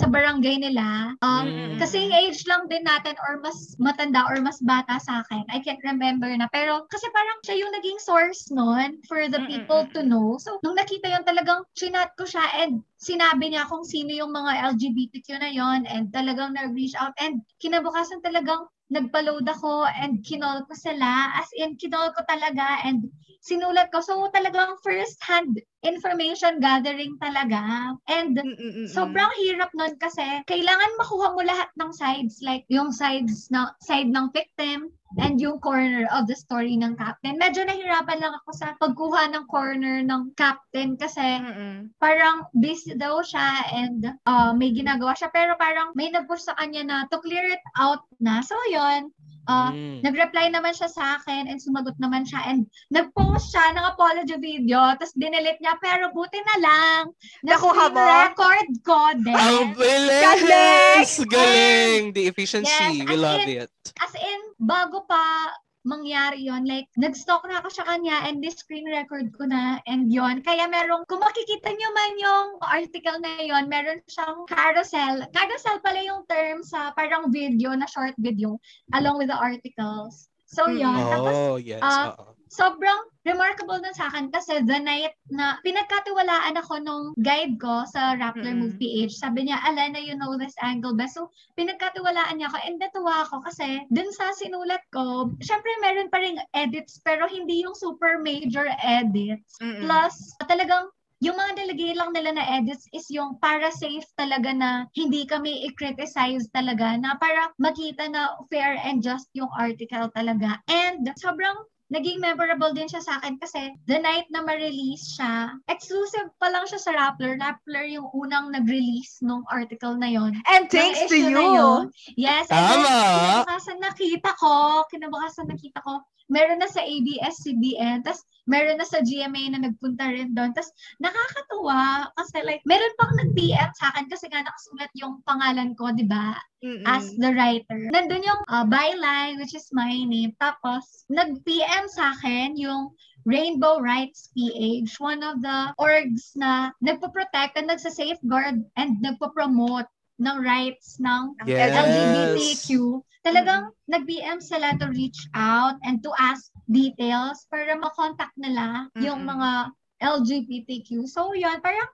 [0.00, 1.12] sa barangay nila.
[1.20, 1.76] Um, mm.
[1.76, 5.44] Kasi age lang din natin or mas matanda or mas bata sa akin.
[5.52, 6.48] I can't remember na.
[6.48, 10.40] Pero kasi parang siya yung naging source nun for the people to know.
[10.40, 14.72] So, nung nakita yun talagang chinat ko siya and sinabi niya kung sino yung mga
[14.72, 20.74] LGBTQ na yon and talagang nag-reach out and kinabukasan talagang nagpa-load ako and kinol ko
[20.74, 21.30] sila.
[21.38, 23.06] As in, kinol ko talaga and
[23.40, 24.04] sinulat ko.
[24.04, 27.96] So, talagang first-hand information gathering talaga.
[28.08, 28.88] And Mm-mm-mm.
[28.92, 32.44] sobrang hirap nun kasi kailangan makuha mo lahat ng sides.
[32.44, 37.34] Like, yung sides na, side ng victim, and yung corner of the story ng captain.
[37.34, 41.90] Medyo nahirapan lang ako sa pagkuha ng corner ng captain kasi Mm-mm.
[41.98, 46.86] parang busy daw siya and uh, may ginagawa siya pero parang may nag-push sa kanya
[46.86, 48.38] na to clear it out na.
[48.38, 49.10] So yun,
[49.48, 49.96] Uh, mm.
[50.04, 54.80] Nag-reply naman siya sa akin and sumagot naman siya and nag-post siya ng apology video
[55.00, 57.02] tapos dinelete niya pero buti na lang
[57.44, 58.00] na Nakuha mo?
[58.00, 59.36] record ko din.
[59.36, 61.24] Ang bilis!
[61.24, 62.12] Galing!
[62.12, 62.70] The efficiency.
[62.70, 63.72] Yes, We love in, it.
[64.00, 65.54] As in, bago pa
[65.84, 70.12] mangyari yon like nag-stalk na ako sa kanya and this screen record ko na and
[70.12, 75.24] yon kaya merong kung makikita nyo man yung article na yon meron siyang carousel.
[75.32, 78.60] Carousel pala yung term sa parang video na short video
[78.92, 80.28] along with the articles.
[80.44, 81.08] So yon mm.
[81.08, 81.80] tapos oh, yes.
[81.80, 82.12] uh,
[82.50, 88.18] sobrang remarkable na sa akin kasi the night na pinagkatiwalaan ako nung guide ko sa
[88.18, 88.74] Rappler mm-hmm.
[88.74, 89.22] Move PH.
[89.22, 91.14] Sabi niya, Alena, you know this angle best.
[91.14, 96.18] So, pinagkatiwalaan niya ako and natuwa ako kasi dun sa sinulat ko, syempre meron pa
[96.18, 99.54] rin edits pero hindi yung super major edits.
[99.62, 99.86] Mm-hmm.
[99.86, 100.90] Plus, talagang
[101.20, 105.68] yung mga nilagay lang nila na edits is yung para safe talaga na hindi kami
[105.68, 110.56] i-criticize talaga na para makita na fair and just yung article talaga.
[110.72, 111.60] And sobrang
[111.90, 116.64] naging memorable din siya sa akin kasi the night na ma-release siya, exclusive pa lang
[116.70, 117.34] siya sa Rappler.
[117.36, 120.38] Rappler yung unang nag-release nung article na yon.
[120.46, 121.90] And thanks to you.
[122.14, 122.46] Yes.
[122.48, 122.86] And Tama.
[122.86, 124.54] Then, kinabukasan nakita ko,
[124.86, 130.32] kinabukasan nakita ko, meron na sa ABS-CBN, tapos meron na sa GMA na nagpunta rin
[130.32, 130.50] doon.
[130.54, 130.70] Tapos
[131.02, 136.06] nakakatuwa kasi like, meron pang nag-PM sa akin kasi nga nakasulat yung pangalan ko, di
[136.06, 136.38] ba?
[136.86, 137.90] As the writer.
[137.94, 140.34] Nandun yung uh, byline, which is my name.
[140.42, 142.92] Tapos, nag-PM sa akin yung
[143.28, 149.88] Rainbow Rights PH, one of the orgs na nagpo-protect and nagsa-safeguard and nagpo-promote
[150.20, 151.72] ng rights ng yes.
[151.72, 153.88] LGBTQ talagang mm-hmm.
[153.92, 159.04] nag-BM sila to reach out and to ask details para makontak nila mm-hmm.
[159.04, 161.04] yung mga LGBTQ.
[161.04, 161.90] So, yun, parang,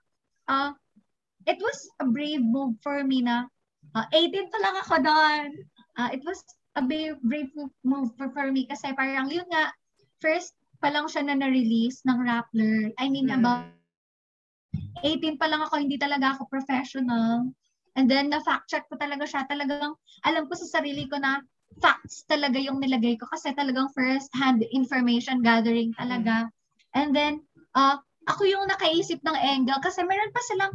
[0.47, 0.71] uh,
[1.47, 3.51] it was a brave move for me na
[3.99, 5.47] uh, 18 pa lang ako doon.
[5.99, 6.39] Uh, it was
[6.79, 7.51] a brave, brave
[7.83, 9.75] move for, for me kasi parang yun nga,
[10.23, 12.95] first pa lang siya na na-release ng Rappler.
[13.01, 13.43] I mean, mm-hmm.
[13.43, 13.67] about
[15.03, 17.51] 18 pa lang ako, hindi talaga ako professional.
[17.97, 19.49] And then, na-fact check ko talaga siya.
[19.49, 21.41] Talagang, alam ko sa sarili ko na
[21.81, 26.49] facts talaga yung nilagay ko kasi talagang first-hand information gathering talaga.
[26.97, 27.45] And then,
[27.77, 30.73] uh, ako yung nakaisip ng angle kasi meron pa silang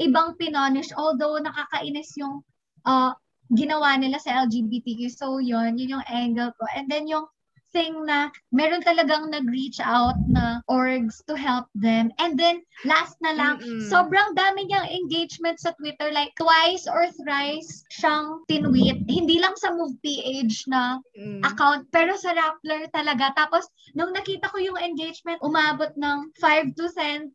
[0.00, 2.42] ibang pinonish although nakakainis yung
[2.84, 3.12] uh,
[3.50, 5.10] ginawa nila sa LGBTQ.
[5.10, 6.64] So, yun, yun yung angle ko.
[6.70, 7.26] And then, yung
[7.72, 12.10] thing na meron talagang nag-reach out na orgs to help them.
[12.18, 13.86] And then, last na lang, Mm-mm.
[13.88, 16.10] sobrang dami niyang engagement sa Twitter.
[16.10, 19.06] Like, twice or thrice siyang tinweet.
[19.06, 21.46] Hindi lang sa Move PH na mm.
[21.46, 23.32] account, pero sa Rappler talaga.
[23.34, 27.34] Tapos, nung nakita ko yung engagement, umabot ng 5 to 10,000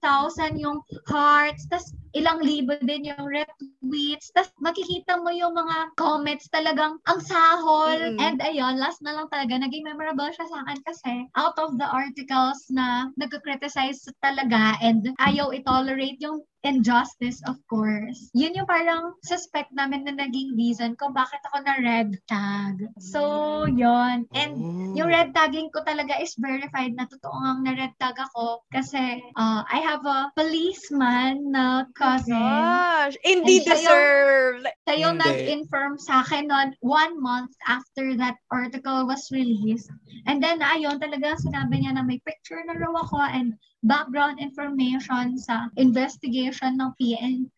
[0.60, 1.66] yung hearts.
[1.72, 4.32] Tapos, ilang libo din yung retweets.
[4.32, 8.16] Tapos makikita mo yung mga comments talagang ang sahol.
[8.16, 8.24] Mm-hmm.
[8.24, 11.86] And ayun, last na lang talaga, naging memorable siya sa akin kasi out of the
[11.86, 18.34] articles na nagka-criticize talaga and ayaw i-tolerate yung injustice, of course.
[18.34, 22.82] Yun yung parang suspect namin na naging reason kung bakit ako na red tag.
[22.98, 24.26] So, yun.
[24.34, 24.98] And oh.
[24.98, 29.22] yung red tagging ko talaga is verified na totoo nga na red tag ako kasi
[29.38, 32.34] uh, I have a policeman na cousin.
[32.34, 32.66] Oh
[33.06, 34.66] gosh, hindi deserve.
[34.90, 39.94] Siya yung nag-inform sa akin noon one month after that article was released.
[40.26, 43.54] And then, ayun, talaga sinabi niya na may picture na raw ako and
[43.86, 47.58] background information sa investigation ng PNP.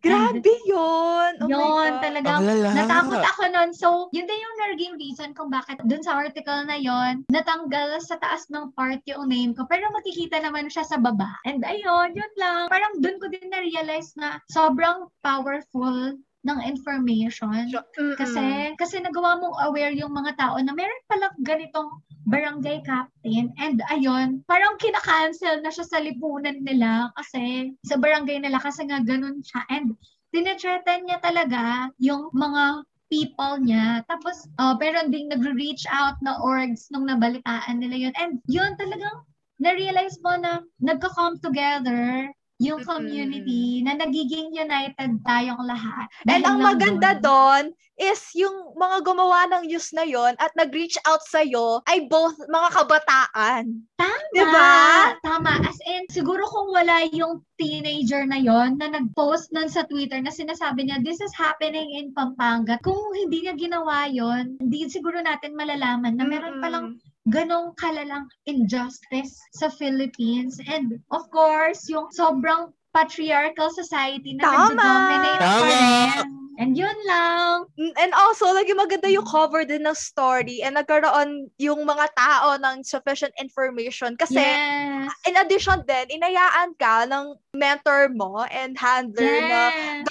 [0.00, 1.32] Grabe And, yun!
[1.42, 3.70] Oh yun, talagang natakot ako nun.
[3.74, 8.16] So, yun din yung naging reason kung bakit dun sa article na yon natanggal sa
[8.22, 9.66] taas ng part yung name ko.
[9.66, 11.34] Pero makikita naman siya sa baba.
[11.42, 12.70] And ayun, yun lang.
[12.70, 16.14] Parang dun ko din na-realize na sobrang powerful
[16.44, 17.72] ng information.
[18.20, 21.88] Kasi kasi nagawa mong aware yung mga tao na meron pala ganitong
[22.28, 28.60] barangay captain and ayun, parang kinakancel na siya sa lipunan nila kasi sa barangay nila
[28.60, 29.92] kasi nga ganun siya and
[30.32, 34.02] tinetreaten niya talaga yung mga people niya.
[34.10, 38.14] Tapos, uh, pero ding nag-reach out na orgs nung nabalitaan nila yun.
[38.18, 39.22] And yun talagang
[39.62, 42.34] na-realize mo na nagka-come together
[42.64, 43.84] yung community mm-hmm.
[43.84, 46.08] na nagiging united tayong lahat.
[46.24, 51.22] And ang maganda doon is yung mga gumawa ng news na yon at nag-reach out
[51.30, 53.64] sa iyo ay both mga kabataan.
[53.94, 54.12] Tama.
[54.34, 54.74] Diba?
[55.22, 55.62] Tama.
[55.62, 60.34] As in, siguro kung wala yung teenager na yon na nag-post nun sa Twitter na
[60.34, 62.82] sinasabi niya, this is happening in Pampanga.
[62.82, 66.98] Kung hindi niya ginawa yon hindi siguro natin malalaman na meron palang
[67.30, 70.58] ganong kalalang injustice sa Philippines.
[70.66, 74.78] And of course, yung sobrang patriarchal society na Tama.
[74.78, 76.44] nag-dominate pa rin.
[76.54, 77.66] And yun lang.
[77.74, 82.54] Mm, and also, lagi maganda yung cover din ng story and nagkaroon yung mga tao
[82.62, 84.14] ng sufficient information.
[84.14, 85.10] Kasi, yes.
[85.26, 89.50] in addition din, inayaan ka ng mentor mo and handler yes.
[89.50, 89.62] na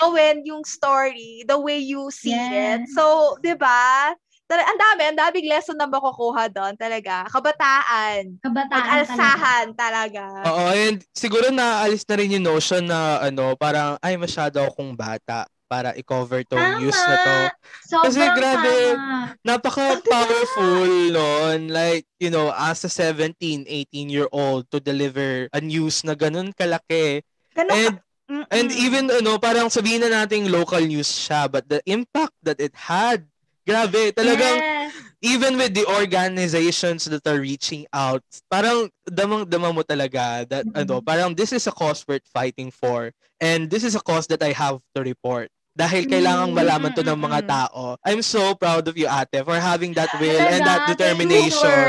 [0.03, 2.83] gawin yung story the way you see yes.
[2.83, 2.91] it.
[2.91, 4.11] So, di ba?
[4.53, 7.25] Talaga, ang dami, ang daming lesson na makukuha doon talaga.
[7.25, 8.37] Kabataan.
[8.37, 10.21] Kabataan Mag-alsahan talaga.
[10.21, 10.45] talaga.
[10.45, 15.49] Oo, and siguro naalis na rin yung notion na ano, parang, ay, masyado akong bata
[15.65, 16.77] para i-cover tong tama.
[16.85, 17.37] news na to.
[17.81, 19.33] Sobrang Kasi grabe, tama.
[19.41, 20.85] napaka-powerful
[21.17, 21.73] noon.
[21.73, 27.25] Like, you know, as a 17, 18-year-old to deliver a news na ganun kalaki.
[27.57, 31.81] Ganun and, ka- and even, ano, parang sabihin na nating local news siya, but the
[31.89, 33.25] impact that it had
[33.63, 34.91] Grabe, talagang yes.
[35.23, 38.19] even with the organizations that are reaching out,
[38.51, 40.83] parang damang-dama mo talaga that mm-hmm.
[40.83, 44.43] ano, parang this is a cause worth fighting for and this is a cause that
[44.43, 45.47] I have to report.
[45.73, 46.59] Dahil kailangan mm-hmm.
[46.59, 47.97] malaman to ng mga tao.
[48.05, 51.81] I'm so proud of you, ate, for having that will and that determination.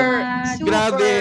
[0.57, 0.65] Super.
[0.65, 1.15] Grabe.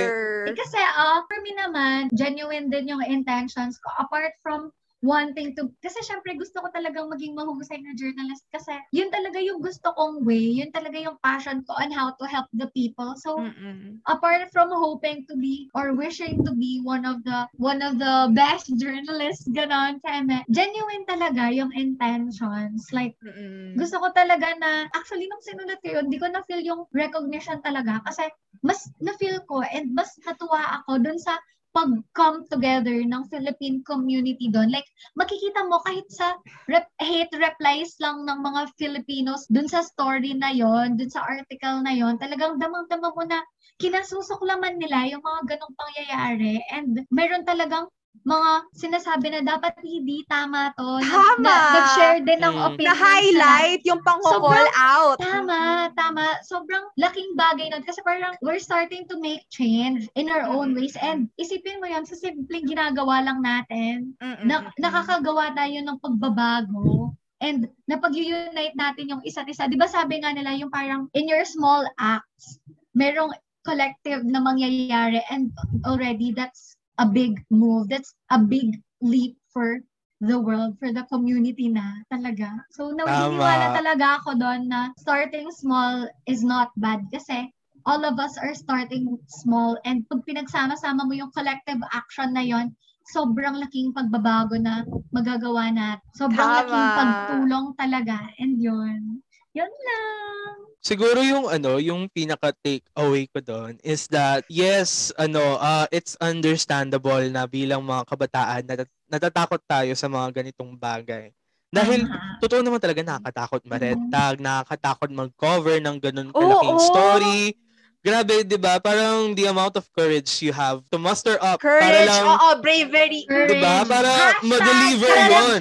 [0.47, 3.91] Eh, kasi uh, for me naman, genuine din yung intentions ko.
[3.99, 4.71] Apart from
[5.03, 9.59] wanting to, kasi syempre gusto ko talagang maging mahusay na journalist kasi yun talaga yung
[9.59, 13.11] gusto kong way, yun talaga yung passion ko on how to help the people.
[13.19, 13.99] So, Mm-mm.
[14.07, 18.31] apart from hoping to be or wishing to be one of the one of the
[18.31, 22.87] best journalists, ganon, keme, genuine talaga yung intentions.
[22.95, 23.75] Like, Mm-mm.
[23.75, 27.99] gusto ko talaga na, actually, nung sinulat ko yun, di ko na-feel yung recognition talaga
[28.07, 28.23] kasi
[28.63, 31.35] mas na-feel ko and mas natuwa ako dun sa
[31.73, 34.69] pag-come together ng Philippine community doon.
[34.69, 34.85] Like,
[35.17, 36.37] makikita mo kahit sa
[36.69, 41.81] rep- hate replies lang ng mga Filipinos dun sa story na yon, dun sa article
[41.81, 43.41] na yon, talagang damang-dama mo na
[43.81, 47.89] kinasusuklaman nila yung mga ganong pangyayari and meron talagang
[48.23, 51.01] mga sinasabi na dapat hindi tama to.
[51.03, 51.43] Tama.
[51.43, 52.67] Na, nag-share din ng mm.
[52.71, 52.93] opinion.
[52.95, 55.17] Na-highlight yung pang-call out.
[55.19, 56.39] Tama, tama.
[56.47, 57.83] Sobrang laking bagay nun.
[57.83, 60.95] Kasi parang we're starting to make change in our own ways.
[61.01, 64.15] And isipin mo yan, sa simpleng ginagawa lang natin,
[64.47, 67.11] na, nakakagawa tayo ng pagbabago.
[67.43, 69.67] And napag-unite natin yung isa't isa.
[69.67, 72.55] Di ba sabi nga nila yung parang in your small acts,
[72.95, 73.35] merong
[73.67, 75.51] collective na mangyayari and
[75.83, 77.89] already that's a big move.
[77.89, 79.81] That's a big leap for
[80.23, 82.63] the world, for the community na talaga.
[82.71, 87.51] So, nawiniwala talaga ako doon na starting small is not bad kasi
[87.83, 92.71] all of us are starting small and pag pinagsama-sama mo yung collective action na yon
[93.11, 96.07] sobrang laking pagbabago na magagawa natin.
[96.15, 96.59] Sobrang Tama.
[96.63, 98.15] laking pagtulong talaga.
[98.39, 99.19] And yun.
[99.51, 105.57] Yun lang siguro yung ano, yung pinaka take away ko doon is that yes, ano,
[105.57, 111.31] uh, it's understandable na bilang mga kabataan na natatakot tayo sa mga ganitong bagay.
[111.73, 112.37] Dahil uh-huh.
[112.37, 117.57] totoo naman talaga nakakatakot ma-red tag, nakakatakot mag-cover ng ganun kalaking oh, story.
[118.03, 118.83] Grabe, 'di ba?
[118.83, 123.23] Parang the amount of courage you have to muster up courage, para lang Oo, bravery.
[123.23, 123.87] 'Di ba?
[123.87, 125.59] Para Hashtag, ma-deliver 'yon.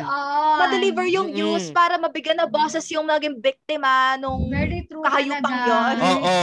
[0.58, 1.54] Ma-deliver yung mm-hmm.
[1.54, 4.50] news para mabigyan na bosses yung naging biktima nung
[5.06, 5.94] kahayupang 'yon.
[6.02, 6.38] Oo.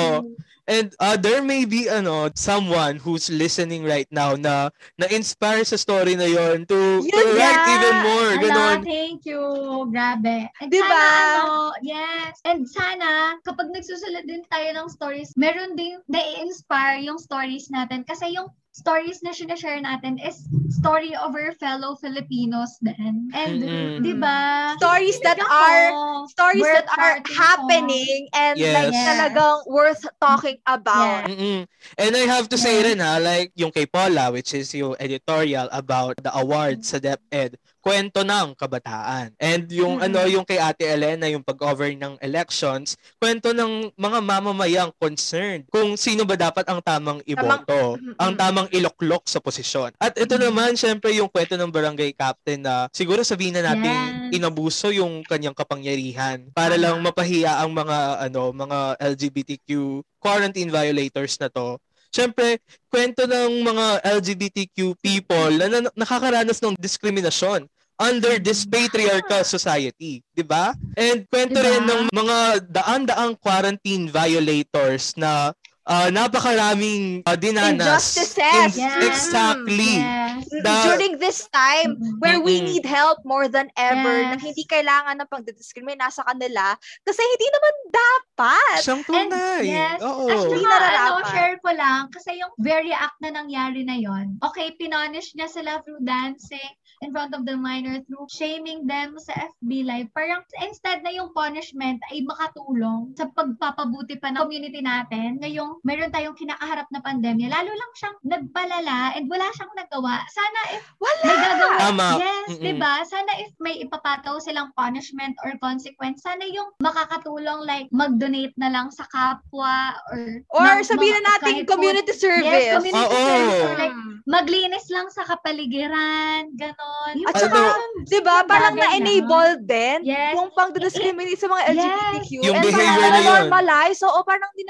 [0.70, 4.70] And uh, there may be ano someone who's listening right now na
[5.02, 8.30] na-inspire sa story na yon to, to write even more.
[8.38, 8.86] Ganon.
[8.86, 9.42] Thank you.
[9.90, 10.46] Grabe.
[10.62, 10.86] And diba?
[10.86, 12.38] Sana, ano, yes.
[12.46, 18.06] And sana, kapag nagsusulat din tayo ng stories, meron din na-inspire yung stories natin.
[18.06, 23.30] Kasi yung stories na sinashare natin is story of our fellow Filipinos din.
[23.34, 24.04] And, mm-hmm.
[24.06, 24.78] di ba?
[24.78, 25.90] Stories that are,
[26.30, 28.74] stories that are happening and yes.
[28.74, 29.06] like yes.
[29.06, 31.28] talagang worth talking about.
[31.28, 31.36] Yes.
[31.36, 31.62] Mm-hmm.
[31.98, 32.86] And I have to say yes.
[32.94, 37.58] rin ha, like yung kay Paula, which is yung editorial about the awards sa DepEd,
[37.90, 39.34] kwento ng kabataan.
[39.42, 40.14] And yung mm-hmm.
[40.14, 45.98] ano yung kay Ate Elena yung pag-cover ng elections, kwento ng mga mamamayang concerned kung
[45.98, 49.98] sino ba dapat ang tamang iboto, tamang, ang tamang iloklok sa posisyon.
[49.98, 50.46] At ito mm-hmm.
[50.54, 54.38] naman syempre yung kwento ng barangay captain na siguro sabihin na natin yes.
[54.38, 61.50] inabuso yung kanyang kapangyarihan para lang mapahiya ang mga ano mga LGBTQ quarantine violators na
[61.50, 62.58] to syempre,
[62.90, 63.86] kwento ng mga
[64.18, 67.70] LGBTQ people na, na nakakaranas ng diskriminasyon
[68.00, 70.72] under this patriarchal society, 'di ba?
[70.96, 71.68] And kwento diba?
[71.68, 72.38] rin ng mga
[72.72, 75.52] daan-daang quarantine violators na
[75.90, 77.82] uh, napakaraming uh, dinanas.
[77.82, 78.78] Injustices.
[78.78, 79.02] In- yes.
[79.10, 79.98] Exactly.
[79.98, 80.46] Yes.
[80.50, 82.46] The, During this time where mm-hmm.
[82.46, 84.30] we need help more than ever, yes.
[84.30, 88.80] na hindi kailangan ng pagdidiscriminate nasa kanila kasi hindi naman dapat.
[88.86, 89.66] Siyang tunay.
[89.66, 90.00] And, yes.
[90.06, 90.30] Oo.
[90.30, 94.38] Actually, ano, share ko lang kasi yung very act na nangyari na yon.
[94.46, 96.72] Okay, pinonish niya sila through dancing
[97.02, 100.10] in front of the minor through shaming them sa FB Live.
[100.12, 106.14] Parang instead na yung punishment ay makatulong sa pagpapabuti pa ng community natin ngayong meron
[106.14, 110.24] tayong kinakaharap na pandemya, lalo lang siyang nagpalala and wala siyang nagawa.
[110.32, 111.24] Sana if wala.
[111.26, 112.08] may gagawa, Tama.
[112.20, 112.94] yes, di ba?
[113.04, 118.88] Sana if may ipapataw silang punishment or consequence, sana yung makakatulong like mag-donate na lang
[118.94, 122.48] sa kapwa or or sabihin na natin community po, service.
[122.48, 123.64] Yes, community oh, service.
[123.66, 123.98] Or like
[124.30, 127.14] maglinis lang sa kapaligiran, ganon.
[127.26, 127.74] At saka,
[128.06, 130.38] di ba, parang na-enable din yes.
[130.38, 132.30] yung pang-discriminate sa mga LGBTQ.
[132.38, 132.46] Yes.
[132.46, 133.26] Yung behavior na yun.
[133.50, 134.00] normalize.
[134.06, 134.70] Oo, parang hindi.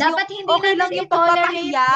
[0.00, 1.90] Dapat yung, hindi okay lang yung pagpapahiya.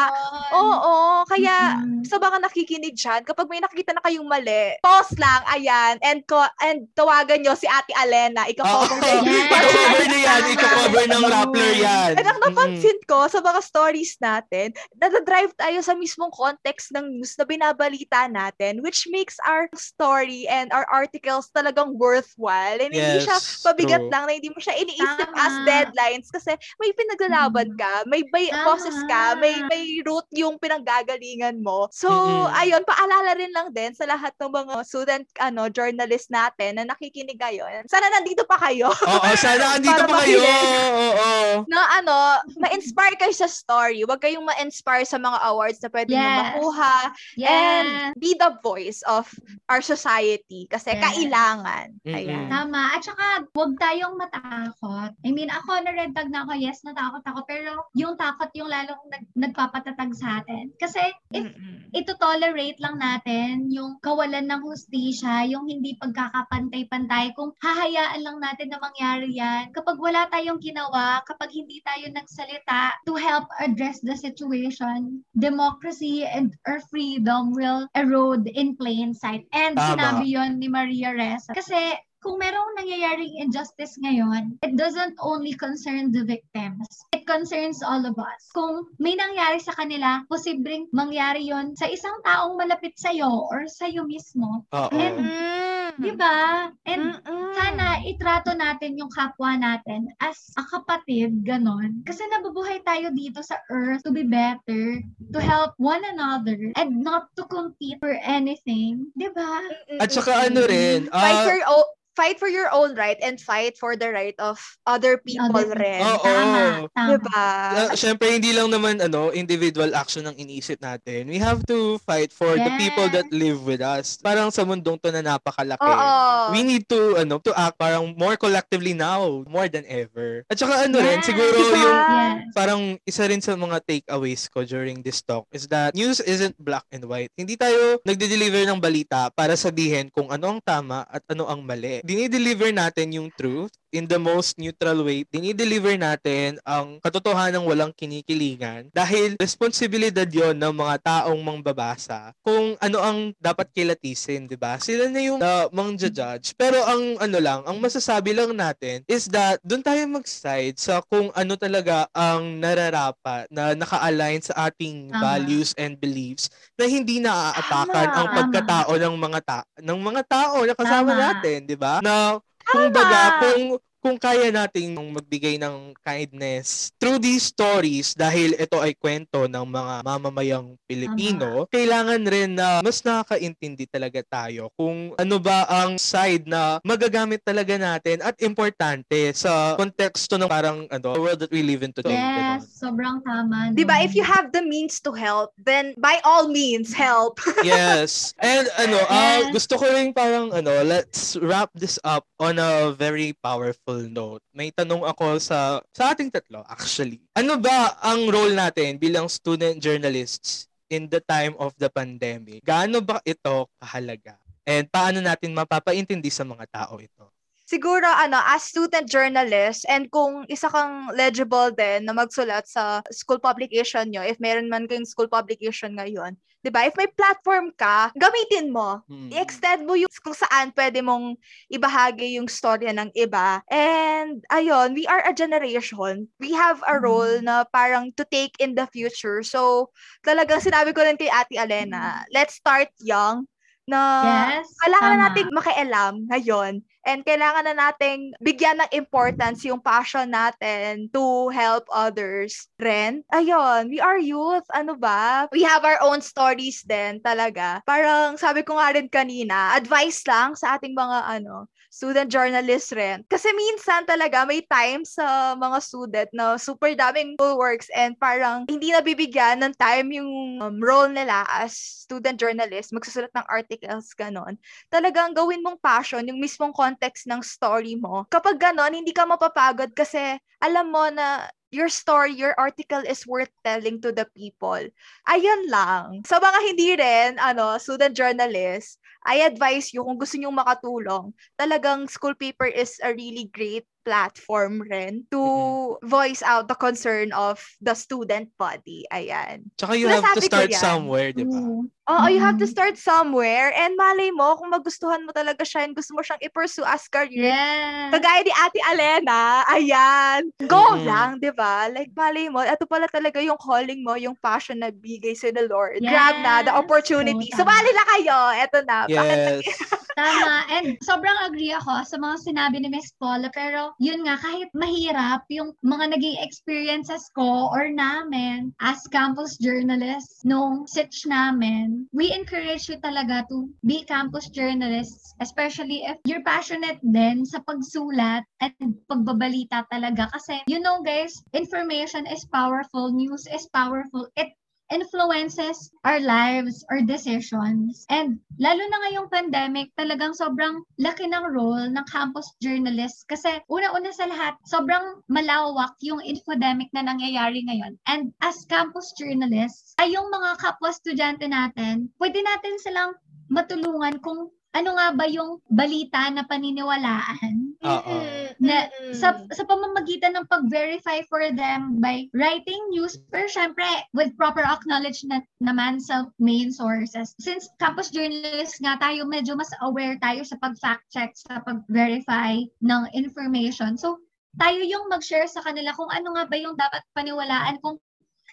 [0.55, 0.97] Oo, oo,
[1.29, 2.03] kaya mm-hmm.
[2.07, 6.39] sa baka nakikinig dyan, kapag may nakikita na kayong mali, pause lang, ayan, and ko
[6.63, 8.47] and tawagan nyo si Ate Alena.
[8.47, 9.51] Ika-cover oh, yes.
[9.51, 10.43] Ika-cover na yan.
[10.55, 12.13] Ika-cover ng Rappler yan.
[12.21, 17.35] And ang napansin ko sa mga stories natin, nadadrive tayo sa mismong context ng news
[17.37, 22.79] na binabalita natin, which makes our story and our articles talagang worthwhile.
[22.79, 24.13] And yes, hindi siya pabigat true.
[24.13, 25.41] lang, na hindi mo siya iniisip Tama.
[25.41, 31.61] as deadlines kasi may pinaglalaban ka, may, may bosses ka, may, may route yung pinanggagalingan
[31.61, 31.89] mo.
[31.91, 32.61] So, mm-hmm.
[32.61, 37.39] ayun, paalala rin lang din sa lahat ng mga student ano journalist natin na nakikinig
[37.39, 37.87] ngayon.
[37.91, 38.91] Sana nandito pa kayo.
[38.91, 40.41] Oo, sana nandito pa kayo.
[40.41, 41.33] Oo.
[41.69, 42.17] Na ano,
[42.59, 44.05] ma-inspire kayo sa story.
[44.05, 46.21] Huwag kayong ma-inspire sa mga awards na pwede yes.
[46.21, 46.97] nyo makuha.
[47.37, 47.51] Yes.
[47.51, 47.89] And
[48.19, 49.29] be the voice of
[49.69, 51.03] our society kasi yes.
[51.03, 51.95] kailangan.
[52.07, 52.49] Ayan.
[52.49, 52.81] Tama.
[52.95, 55.11] At saka, huwag tayong matakot.
[55.25, 56.53] I mean, ako na-red na ako.
[56.59, 57.41] Yes, natakot ako.
[57.47, 60.75] Pero yung takot yung lalong nag, nagpapatatag sa atin.
[60.83, 61.95] Kasi if Mm-mm.
[61.95, 68.75] ito tolerate lang natin yung kawalan ng hustisya, yung hindi pagkakapantay-pantay, kung hahayaan lang natin
[68.75, 74.19] na mangyari yan, kapag wala tayong ginawa, kapag hindi tayo nagsalita to help address the
[74.19, 79.47] situation, democracy and our freedom will erode in plain sight.
[79.55, 79.95] And Tama.
[79.95, 81.55] sinabi yon ni Maria Ressa.
[81.55, 86.89] Kasi kung merong nangyayaring injustice ngayon, it doesn't only concern the victims.
[87.13, 88.49] It concerns all of us.
[88.57, 94.09] Kung may nangyari sa kanila, posibleng mangyari yon sa isang taong malapit sa'yo or sa'yo
[94.09, 94.65] mismo.
[94.73, 94.89] Uh-oh.
[94.97, 95.93] And, mm.
[96.01, 96.73] di ba?
[96.89, 97.53] And Mm-mm.
[97.61, 102.01] sana itrato natin yung kapwa natin as a kapatid, ganon.
[102.09, 107.29] Kasi nabubuhay tayo dito sa earth to be better, to help one another, and not
[107.37, 109.13] to compete for anything.
[109.13, 109.61] Di ba?
[110.01, 111.85] At saka ano rin, uh, fight for oh,
[112.15, 116.01] fight for your own right and fight for the right of other people other rin.
[116.03, 116.23] Oo.
[116.23, 116.63] Tama,
[116.95, 117.11] tama.
[117.19, 117.47] Diba?
[117.75, 121.27] Uh, Siyempre, hindi lang naman ano individual action ang iniisip natin.
[121.27, 122.65] We have to fight for yes.
[122.65, 124.23] the people that live with us.
[124.23, 125.83] Parang sa mundong to na napakalaki.
[125.83, 126.55] Oo.
[126.55, 130.47] We need to ano to act parang more collectively now, more than ever.
[130.47, 131.07] At saka ano yes.
[131.11, 131.83] rin, siguro diba?
[131.83, 132.55] yung yes.
[132.55, 136.87] parang isa rin sa mga takeaways ko during this talk is that news isn't black
[136.95, 137.35] and white.
[137.35, 142.04] Hindi tayo nagde-deliver ng balita para sabihin kung ano ang tama at ano ang mali
[142.05, 147.93] dinideliver natin yung truth in the most neutral way, dinideliver natin ang katotohanan ng walang
[147.95, 154.83] kinikilingan dahil responsibilidad yon ng mga taong mangbabasa kung ano ang dapat kilatisin, di ba?
[154.83, 156.59] Sila na yung uh, mang-judge.
[156.59, 161.31] Pero ang ano lang, ang masasabi lang natin is that doon tayo mag-side sa kung
[161.31, 165.23] ano talaga ang nararapat na naka-align sa ating Tama.
[165.23, 170.75] values and beliefs na hindi naaapakan ang pagkatao ng mga ta ng mga tao na
[170.75, 171.23] kasama Tama.
[171.31, 172.03] natin, di ba?
[172.03, 178.77] Na kung baga, kung kung kaya nating magbigay ng kindness through these stories dahil ito
[178.77, 181.73] ay kwento ng mga mamamayang Pilipino, uh-huh.
[181.73, 187.81] kailangan rin na mas nakakaintindi talaga tayo kung ano ba ang side na magagamit talaga
[187.81, 192.13] natin at importante sa konteksto ng parang ano, world that we live in today.
[192.13, 192.85] Yes, diba?
[192.85, 193.73] sobrang tama.
[193.73, 193.77] No?
[193.79, 197.41] Diba, if you have the means to help, then by all means, help.
[197.65, 198.37] yes.
[198.37, 203.33] And ano, uh, gusto ko rin parang ano, let's wrap this up on a very
[203.41, 204.43] powerful note.
[204.55, 207.23] May tanong ako sa sa ating tatlo actually.
[207.35, 212.63] Ano ba ang role natin bilang student journalists in the time of the pandemic?
[212.63, 214.39] Gaano ba ito kahalaga?
[214.65, 217.34] And paano natin mapapaintindi sa mga tao ito?
[217.65, 223.41] Siguro ano, as student journalist and kung isa kang legible din na magsulat sa school
[223.41, 226.89] publication nyo, if meron man kayong school publication ngayon, 'di ba?
[226.89, 229.05] If may platform ka, gamitin mo.
[229.05, 229.29] Hmm.
[229.29, 231.37] I-extend mo yung kung saan pwede mong
[231.69, 233.61] ibahagi yung storya ng iba.
[233.69, 236.33] And ayun, we are a generation.
[236.41, 237.45] We have a role hmm.
[237.45, 239.45] na parang to take in the future.
[239.45, 239.93] So,
[240.25, 242.33] talagang sinabi ko rin kay Ate Alena, hmm.
[242.33, 243.45] let's start young
[243.85, 245.17] na yes, kailangan tama.
[245.17, 246.73] na nating makialam ngayon
[247.05, 253.21] and kailangan na nating bigyan ng importance yung passion natin to help others rin.
[253.29, 255.47] Ayun, we are youth, ano ba?
[255.53, 257.85] We have our own stories din talaga.
[257.85, 263.23] Parang sabi ko nga rin kanina, advice lang sa ating mga ano, student journalist rin.
[263.31, 268.91] Kasi minsan talaga may time sa mga student na super daming works and parang hindi
[268.91, 274.59] nabibigyan ng time yung um, role nila as student journalist, magsusulat ng articles, ganon.
[274.91, 278.27] Talagang gawin mong passion, yung mismong context ng story mo.
[278.27, 283.51] Kapag ganon, hindi ka mapapagod kasi alam mo na your story, your article is worth
[283.67, 284.83] telling to the people.
[285.31, 286.23] Ayun lang.
[286.27, 292.07] Sa mga hindi rin, ano, student journalist, I advise you kung gusto niyo makatulong, talagang
[292.13, 296.07] school paper is a really great platform rin to mm-hmm.
[296.07, 299.09] voice out the concern of the student body.
[299.11, 299.73] Ayan.
[299.81, 301.57] Tsaka you have to start somewhere, di ba?
[301.57, 301.89] Mm.
[302.05, 305.97] Oo, you have to start somewhere and malay mo kung magustuhan mo talaga siya and
[305.97, 307.49] gusto mo siyang i-pursue as career.
[307.49, 308.13] Yes.
[308.13, 310.53] Kagaya ni Ate Alena, ayan.
[310.69, 311.09] Go mm-hmm.
[311.09, 311.89] lang, di ba?
[311.89, 315.65] Like, malay mo, ito pala talaga yung calling mo, yung passion na bigay sa the
[315.65, 316.05] Lord.
[316.05, 316.13] Yes.
[316.13, 317.49] Grab na the opportunity.
[317.57, 318.39] So, Sumali na kayo.
[318.53, 318.97] Ito na.
[319.09, 319.65] Yes.
[320.21, 320.69] Tama.
[320.71, 323.49] And sobrang agree ako sa mga sinabi ni Miss Paula.
[323.49, 330.43] Pero, yun nga, kahit mahirap yung mga naging experiences ko or namin as campus journalists
[330.43, 336.99] nung sitch namin, we encourage you talaga to be campus journalists, especially if you're passionate
[337.05, 338.75] din sa pagsulat at
[339.07, 340.31] pagbabalita talaga.
[340.35, 344.27] Kasi, you know guys, information is powerful, news is powerful.
[344.35, 344.53] It
[344.93, 348.05] influences our lives or decisions.
[348.11, 354.13] And lalo na ngayong pandemic, talagang sobrang laki ng role ng campus journalists kasi una-una
[354.13, 357.97] sa lahat, sobrang malawak yung infodemic na nangyayari ngayon.
[358.05, 363.13] And as campus journalists, ay yung mga kapwa estudyante natin, pwede natin silang
[363.49, 368.15] matulungan kung ano nga ba yung balita na paniniwalaan Oo.
[368.59, 374.67] na sa, sa pamamagitan ng pag-verify for them by writing news pero syempre with proper
[374.67, 380.59] acknowledgement naman sa main sources since campus journalists nga tayo medyo mas aware tayo sa
[380.59, 384.19] pag-fact check sa pag-verify ng information so
[384.59, 387.99] tayo yung mag-share sa kanila kung ano nga ba yung dapat paniwalaan kung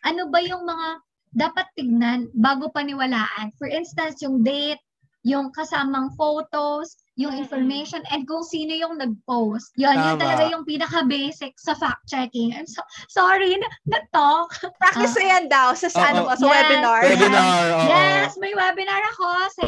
[0.05, 1.01] ano ba yung mga
[1.31, 3.55] dapat tignan bago paniwalaan.
[3.55, 4.81] For instance, yung date,
[5.21, 9.69] yung kasamang photos, yung information, and kung sino yung nag-post.
[9.77, 10.05] Yun, Tama.
[10.09, 12.57] yun talaga yung pinaka-basic sa fact-checking.
[12.57, 14.49] I'm so, sorry, na, na-talk.
[14.81, 17.01] Practice uh, yan daw sa, sa, ano sa yes, webinar.
[17.05, 17.85] Webinar, yes.
[17.85, 19.61] yes, may webinar ako sa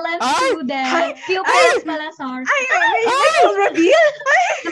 [0.00, 0.88] LM student.
[0.88, 2.44] Ay, Few points pala, sorry.
[2.48, 4.06] Ay, ay, ay, ay, ay, reveal?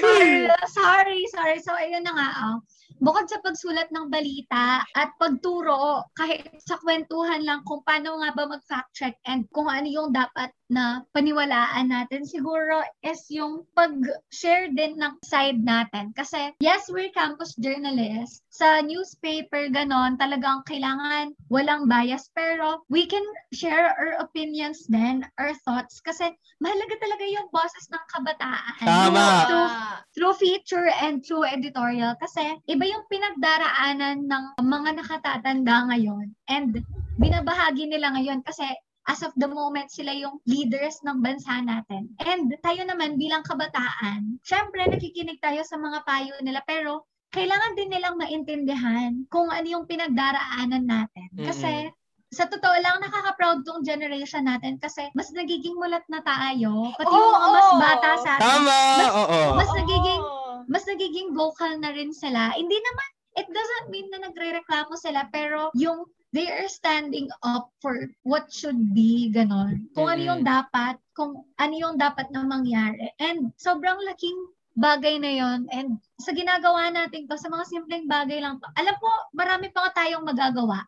[0.00, 1.58] Sorry, sorry, sorry.
[1.60, 2.56] So, ayun na nga, oh
[3.00, 8.44] bukod sa pagsulat ng balita at pagturo kahit sa kwentuhan lang kung paano nga ba
[8.44, 14.94] mag-fact check and kung ano yung dapat na paniwalaan natin siguro is yung pag-share din
[15.00, 16.14] ng side natin.
[16.14, 18.44] Kasi yes, we're campus journalists.
[18.60, 22.28] Sa newspaper, ganon, talagang kailangan walang bias.
[22.36, 23.24] Pero we can
[23.56, 26.04] share our opinions then, our thoughts.
[26.04, 26.28] Kasi
[26.60, 28.84] mahalaga talaga yung boses ng kabataan.
[28.84, 29.26] Tama!
[29.48, 29.68] Through,
[30.12, 32.12] through feature and through editorial.
[32.20, 36.36] Kasi iba yung pinagdaraanan ng mga nakatatanda ngayon.
[36.52, 36.84] And
[37.16, 38.68] binabahagi nila ngayon kasi
[39.08, 42.12] as of the moment, sila yung leaders ng bansa natin.
[42.20, 47.90] And tayo naman bilang kabataan, syempre nakikinig tayo sa mga payo nila pero kailangan din
[47.94, 51.30] nilang maintindihan kung ano yung pinagdaraanan natin.
[51.38, 51.90] Kasi
[52.30, 56.94] sa totoo lang, nakaka-proud tong generation natin kasi mas nagiging mulat na tayo.
[56.94, 58.42] Pati oh, yung mga mas bata sa atin.
[58.46, 58.78] Tama!
[58.78, 59.40] Mas, oo.
[59.58, 60.22] mas nagiging,
[60.70, 62.54] mas nagiging vocal na rin sila.
[62.54, 68.06] Hindi naman, it doesn't mean na nagre-reklamo sila, pero yung they are standing up for
[68.22, 69.90] what should be, ganon.
[69.98, 70.14] Kung mm-hmm.
[70.14, 73.10] ano yung dapat, kung ano yung dapat na mangyari.
[73.18, 74.38] And sobrang laking
[74.78, 78.96] bagay na yon and sa ginagawa natin to, sa mga simpleng bagay lang to, alam
[78.98, 80.84] po, marami pa tayong magagawa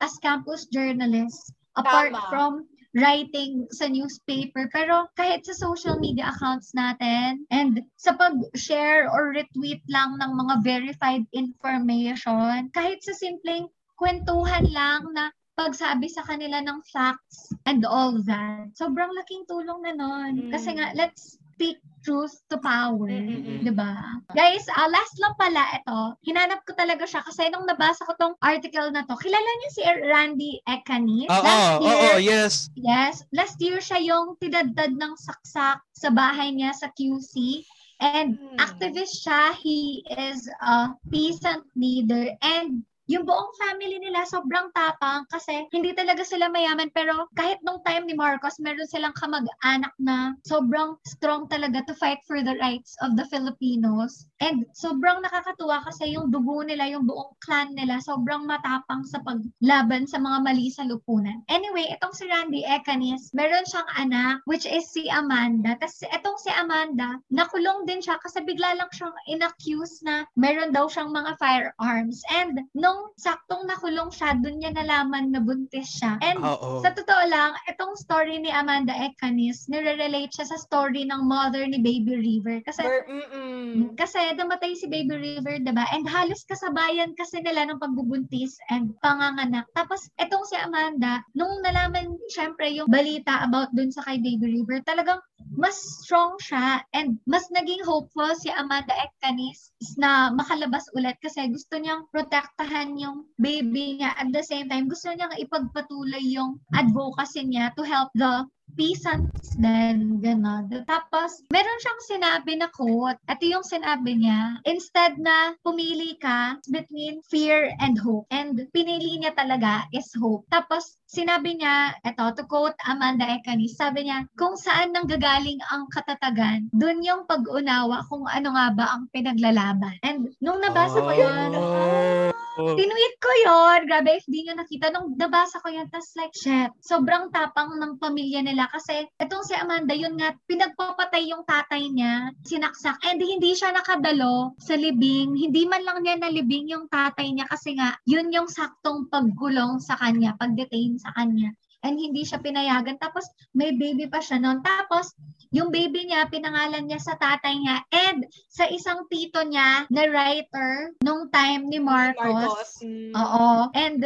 [0.00, 2.30] as campus journalists apart Tama.
[2.30, 2.52] from
[2.94, 4.70] writing sa newspaper.
[4.70, 10.54] Pero kahit sa social media accounts natin and sa pag-share or retweet lang ng mga
[10.62, 13.66] verified information, kahit sa simpleng
[13.98, 18.66] kwentuhan lang na pagsabi sa kanila ng facts and all that.
[18.74, 20.32] Sobrang laking tulong na nun.
[20.46, 20.50] Mm.
[20.50, 23.08] Kasi nga, let's speak truth to power.
[23.08, 23.64] Mm-hmm.
[23.64, 24.20] 'Di ba?
[24.36, 25.98] Guys, uh, last lang pala ito.
[26.28, 29.82] Hinanap ko talaga siya kasi nung nabasa ko tong article na to, kilala niyo si
[29.82, 31.32] Randy Ekanis?
[31.32, 32.68] Oo, oh, oo, oh, yes.
[32.76, 33.24] Yes.
[33.32, 37.64] Last year siya yung tinadad ng saksak sa bahay niya sa QC.
[38.02, 38.60] And hmm.
[38.60, 39.56] activist siya.
[39.56, 42.36] He is a peasant leader.
[42.44, 46.88] And yung buong family nila sobrang tapang kasi hindi talaga sila mayaman.
[46.96, 52.20] Pero kahit nung time ni Marcos meron silang kamag-anak na sobrang strong talaga to fight
[52.24, 54.24] for the rights of the Filipinos.
[54.40, 60.08] And sobrang nakakatuwa kasi yung dugo nila yung buong clan nila sobrang matapang sa paglaban
[60.08, 61.44] sa mga mali sa lupunan.
[61.52, 65.76] Anyway itong si Randy Ecanis meron siyang anak which is si Amanda.
[65.76, 70.88] Tapos itong si Amanda nakulong din siya kasi bigla lang siyang inaccuse na meron daw
[70.88, 72.24] siyang mga firearms.
[72.32, 76.14] And no nung saktong nakulong siya, dun niya nalaman na buntis siya.
[76.22, 76.78] And Uh-oh.
[76.78, 81.82] sa totoo lang, itong story ni Amanda Ekanis, nire-relate siya sa story ng mother ni
[81.82, 82.62] Baby River.
[82.62, 83.98] Kasi, Mm-mm.
[83.98, 85.82] kasi namatay si Baby River, diba?
[85.90, 89.66] And halos kasabayan kasi nila ng pagbubuntis and panganganak.
[89.74, 94.78] Tapos, itong si Amanda, nung nalaman, syempre, yung balita about dun sa kay Baby River,
[94.86, 95.18] talagang
[95.54, 101.78] mas strong siya and mas naging hopeful si Amanda Ekanis na makalabas ulit kasi gusto
[101.78, 107.72] niyang protektahan yung baby niya at the same time gusto niyang ipagpatuloy yung advocacy niya
[107.72, 110.66] to help the peasants din, gano'n.
[110.84, 113.18] Tapos, meron siyang sinabi na quote.
[113.30, 114.58] Ito yung sinabi niya.
[114.66, 118.26] Instead na pumili ka between fear and hope.
[118.34, 120.48] And pinili niya talaga is hope.
[120.50, 126.66] Tapos, sinabi niya, eto, to quote Amanda Ekanis, sabi niya, kung saan nanggagaling ang katatagan,
[126.74, 129.96] dun yung pag-unawa kung ano nga ba ang pinaglalaban.
[130.02, 132.43] And nung nabasa ko yun, oh.
[132.54, 134.94] Tinuit ko yon Grabe, if nyo nakita.
[134.94, 138.70] Nung nabasa ko yan, tas like, shit, sobrang tapang ng pamilya nila.
[138.70, 142.94] Kasi itong si Amanda, yun nga, pinagpapatay yung tatay niya, sinaksak.
[143.02, 145.34] And hindi siya nakadalo sa libing.
[145.34, 149.98] Hindi man lang niya nalibing yung tatay niya kasi nga, yun yung saktong pagkulong sa
[149.98, 151.50] kanya, pag-detain sa kanya
[151.84, 152.96] and hindi siya pinayagan.
[152.96, 154.64] Tapos, may baby pa siya noon.
[154.64, 155.12] Tapos,
[155.54, 160.96] yung baby niya, pinangalan niya sa tatay niya and sa isang tito niya na writer
[161.04, 162.24] nung time ni Marcos.
[162.26, 162.70] Marcos.
[162.82, 163.12] Mm.
[163.14, 163.46] Oo.
[163.76, 164.00] And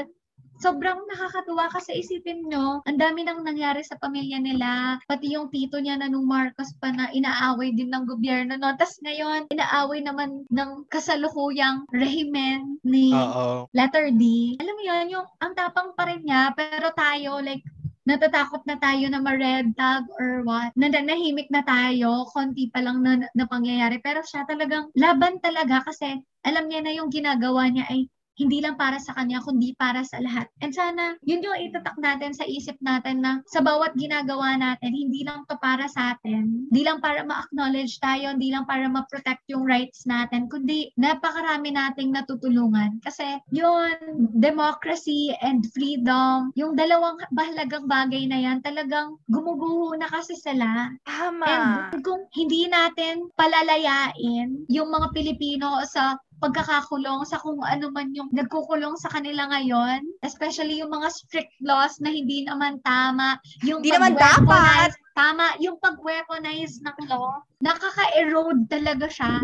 [0.58, 4.98] sobrang nakakatuwa kasi isipin nyo, ang dami nang nangyari sa pamilya nila.
[5.06, 8.58] Pati yung tito niya na nung Marcos pa na inaaway din ng gobyerno.
[8.58, 8.74] No?
[8.74, 13.70] Tapos ngayon, inaaway naman ng kasalukuyang rehimen ni Uh-oh.
[13.72, 14.54] letter D.
[14.58, 17.62] Alam mo yun, yung ang tapang pa rin niya, pero tayo, like,
[18.08, 20.72] natatakot na tayo na ma-red tag or what.
[20.80, 24.00] Nananahimik na tayo, konti pa lang na, na pangyayari.
[24.00, 28.08] Pero siya talagang laban talaga kasi alam niya na yung ginagawa niya ay
[28.38, 30.46] hindi lang para sa kanya, kundi para sa lahat.
[30.62, 35.26] And sana, yun yung itatak natin sa isip natin na sa bawat ginagawa natin, hindi
[35.26, 39.66] lang to para sa atin, hindi lang para ma-acknowledge tayo, hindi lang para ma-protect yung
[39.66, 43.02] rights natin, kundi napakarami nating natutulungan.
[43.02, 50.38] Kasi yun, democracy and freedom, yung dalawang bahalagang bagay na yan, talagang gumuguho na kasi
[50.38, 50.94] sila.
[51.02, 51.46] Tama.
[51.92, 58.30] And kung hindi natin palalayain yung mga Pilipino sa pagkakakulong sa kung ano man yung
[58.30, 63.94] nagkukulong sa kanila ngayon, especially yung mga strict laws na hindi naman tama, yung hindi
[63.94, 69.42] naman dapat tama, yung pag-weaponize ng law, nakaka-erode talaga siya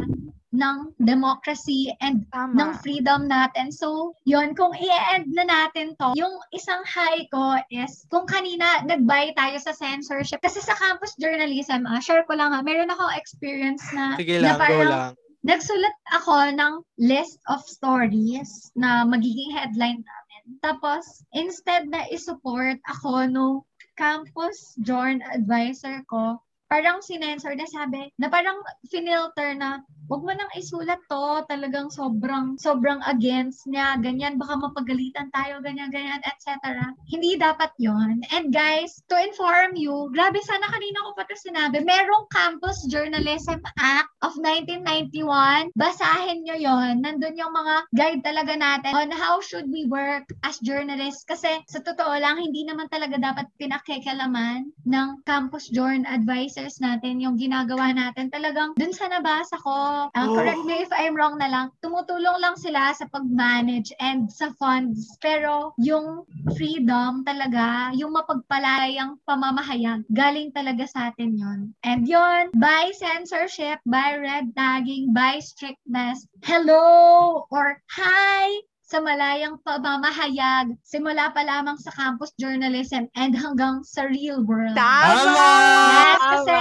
[0.54, 2.54] ng democracy and Tama.
[2.54, 3.74] ng freedom natin.
[3.74, 9.34] So, yun, kung i-end na natin to, yung isang high ko is, kung kanina nag-buy
[9.34, 13.82] tayo sa censorship, kasi sa campus journalism, ah, share ko lang ha, meron ako experience
[13.90, 15.12] na, Sige lang, na parang, go lang
[15.44, 20.42] nagsulat ako ng list of stories na magiging headline namin.
[20.64, 21.04] Tapos,
[21.36, 23.46] instead na isupport ako no
[23.94, 26.40] campus journal advisor ko,
[26.74, 28.58] parang sinensor na sabi, na parang
[28.90, 29.78] finilter na
[30.10, 35.88] wag mo nang isulat to, talagang sobrang, sobrang against niya, ganyan, baka mapagalitan tayo, ganyan,
[35.88, 36.60] ganyan, etc.
[37.08, 41.80] Hindi dapat yon And guys, to inform you, grabe sana kanina ko pa ito sinabi,
[41.86, 48.92] merong Campus Journalism Act of 1991, basahin nyo yon Nandun yung mga guide talaga natin
[48.92, 51.24] on how should we work as journalists.
[51.24, 56.20] Kasi sa totoo lang, hindi naman talaga dapat pinakikalaman ng campus journal
[56.64, 58.32] advisors natin yung ginagawa natin.
[58.32, 60.32] Talagang dun sa nabasa ko, Uh, oh.
[60.32, 61.66] Correct me if I'm wrong na lang.
[61.84, 65.12] Tumutulong lang sila sa pag-manage and sa funds.
[65.20, 66.24] Pero yung
[66.56, 71.60] freedom talaga, yung mapagpalayang pamamahayag, galing talaga sa atin yon.
[71.84, 78.64] And yon by censorship, by red tagging, by strictness, hello or hi
[78.94, 84.78] sa malayang pamamahayag, simula pa lamang sa campus journalism and hanggang sa real world.
[84.78, 85.34] Tama!
[85.34, 86.54] Yes, kasi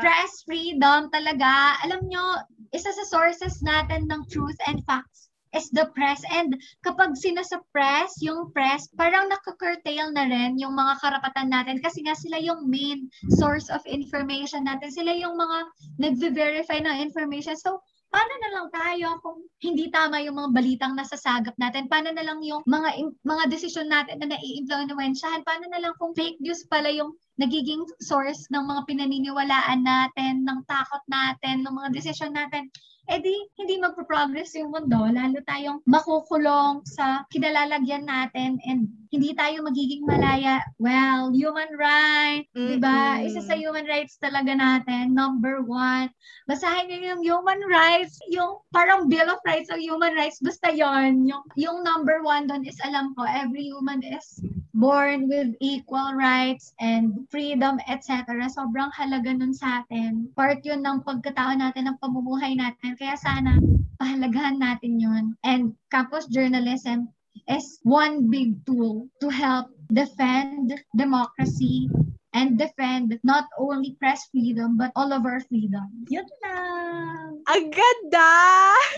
[0.00, 1.76] press freedom talaga.
[1.84, 2.40] Alam nyo,
[2.72, 6.24] isa sa sources natin ng truth and facts is the press.
[6.32, 12.16] And kapag sinasuppress yung press, parang nakaka-curtail na rin yung mga karapatan natin kasi nga
[12.16, 14.88] sila yung main source of information natin.
[14.88, 15.58] Sila yung mga
[16.00, 17.52] nag-verify ng information.
[17.52, 17.84] So,
[18.16, 21.84] paano na lang tayo kung hindi tama yung mga balitang nasasagap natin?
[21.84, 25.44] Paano na lang yung mga mga desisyon natin na nai-influensyahan?
[25.44, 30.64] Paano na lang kung fake news pala yung nagiging source ng mga pinaniniwalaan natin, ng
[30.64, 32.72] takot natin, ng mga desisyon natin?
[33.06, 39.62] eh di, hindi magpo-progress yung mundo, lalo tayong makukulong sa kinalalagyan natin and hindi tayo
[39.62, 40.62] magiging malaya.
[40.78, 42.70] Well, human rights, mm-hmm.
[42.70, 43.22] di ba?
[43.22, 46.10] Isa sa human rights talaga natin, number one.
[46.50, 51.26] Basahin niyo yung human rights, yung parang Bill of Rights of Human Rights, basta yon
[51.26, 54.42] Yung, yung number one doon is alam ko, every human is
[54.76, 58.28] born with equal rights and freedom, etc.
[58.52, 60.28] Sobrang halaga nun sa atin.
[60.36, 62.92] Part yun ng pagkatao natin, ng pamumuhay natin.
[63.00, 63.56] Kaya sana,
[63.96, 65.24] pahalagahan natin yun.
[65.40, 67.15] And campus journalism
[67.48, 71.88] is one big tool to help defend democracy
[72.36, 75.88] and defend not only press freedom but all of our freedom.
[76.12, 77.40] Yun lang.
[77.48, 78.32] Ang ganda!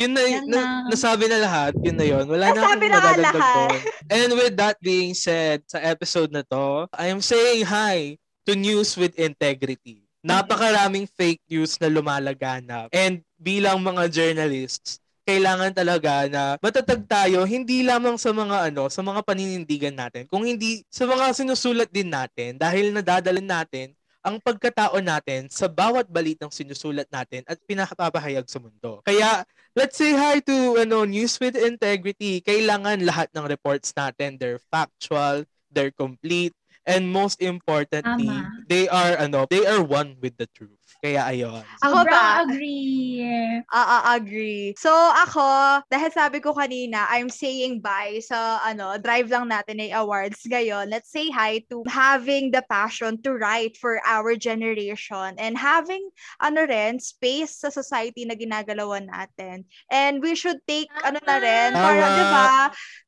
[0.03, 1.73] Yun na, Yan na, nasabi na lahat.
[1.85, 2.25] Yun na yun.
[2.27, 3.81] Wala na akong madadagdag doon.
[4.11, 8.19] And with that being said, sa episode na to, I am saying hi
[8.49, 10.03] to News with Integrity.
[10.25, 12.91] Napakaraming fake news na lumalaganap.
[12.91, 14.99] And bilang mga journalists,
[15.29, 20.49] kailangan talaga na matatag tayo hindi lamang sa mga ano, sa mga paninindigan natin, kung
[20.49, 23.93] hindi sa mga sinusulat din natin dahil nadadala natin
[24.25, 29.05] ang pagkatao natin sa bawat balitang sinusulat natin at pinapapahayag sa mundo.
[29.05, 29.45] Kaya,
[29.77, 32.41] let's say hi to ano, News with Integrity.
[32.41, 36.57] Kailangan lahat ng reports natin, they're factual, they're complete,
[36.89, 38.65] and most importantly, Tama.
[38.65, 40.78] they are ano, they are one with the truth.
[40.99, 41.63] Kaya ayun.
[41.85, 42.43] Ako ba?
[42.43, 43.23] agree.
[43.71, 44.75] Ah, uh, agree.
[44.75, 49.95] So ako, dahil sabi ko kanina, I'm saying bye sa ano, drive lang natin ay
[49.95, 50.91] awards ngayon.
[50.91, 56.03] Let's say hi to having the passion to write for our generation and having
[56.43, 59.69] ano rin, space sa society na ginagalawan natin.
[59.93, 62.53] And we should take ano na rin, parang, di ba?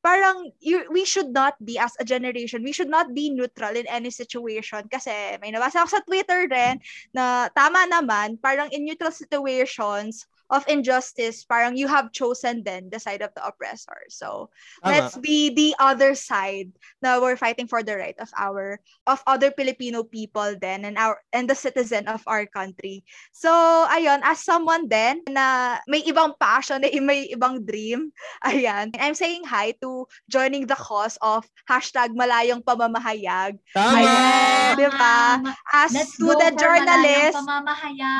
[0.05, 3.91] Parang you, we should not be as a generation, we should not be neutral in
[3.91, 5.13] any situation kasi
[5.43, 6.79] may nabasa ako sa Twitter rin
[7.15, 13.01] na tama naman, parang in neutral situations, of injustice, parang you have chosen then the
[13.01, 14.07] side of the oppressor.
[14.11, 14.51] So,
[14.83, 14.93] Tama.
[14.93, 19.49] let's be the other side Now we're fighting for the right of our of other
[19.53, 23.05] Filipino people then and our and the citizen of our country.
[23.33, 23.51] So,
[23.89, 28.13] ayun, as someone then na may ibang passion, na may ibang dream,
[28.49, 33.57] ayan, I'm saying hi to joining the cause of hashtag malayong pamamahayag.
[33.73, 33.97] Tama!
[33.97, 35.41] Ayan, di ba?
[35.73, 37.41] As Let's student journalist,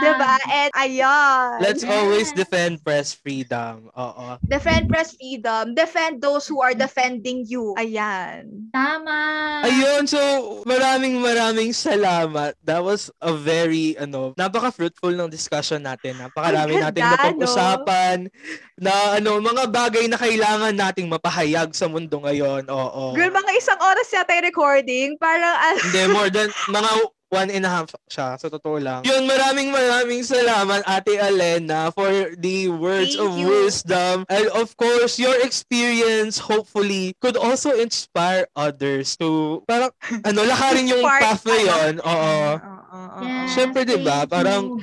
[0.01, 0.35] di ba?
[0.49, 1.61] And ayun.
[1.61, 3.89] Let's always always defend press freedom.
[3.97, 4.37] Oo.
[4.45, 5.73] Defend press freedom.
[5.73, 7.73] Defend those who are defending you.
[7.81, 8.69] Ayan.
[8.71, 9.21] Tama.
[9.65, 10.21] Ayun, so
[10.69, 12.53] maraming maraming salamat.
[12.61, 16.21] That was a very, ano, napaka-fruitful ng discussion natin.
[16.21, 18.29] Napakarami nating napag-usapan
[18.77, 22.69] na ano, mga bagay na kailangan nating mapahayag sa mundo ngayon.
[22.69, 23.17] Oo.
[23.17, 25.09] Girl, mga isang oras yata yung recording.
[25.17, 25.77] Parang, uh...
[25.81, 26.91] Hindi, more than, mga
[27.31, 29.07] one and a half siya, sa totoo lang.
[29.07, 33.47] Yun, maraming maraming salamat, Ate Alena, for the words Thank of you.
[33.49, 34.27] wisdom.
[34.29, 39.95] And of course, your experience, hopefully, could also inspire others to, parang,
[40.29, 41.93] ano, lakarin yung path na yun.
[42.03, 42.80] Oo.
[42.91, 44.27] Yes, Siyempre, di ba?
[44.27, 44.75] Parang,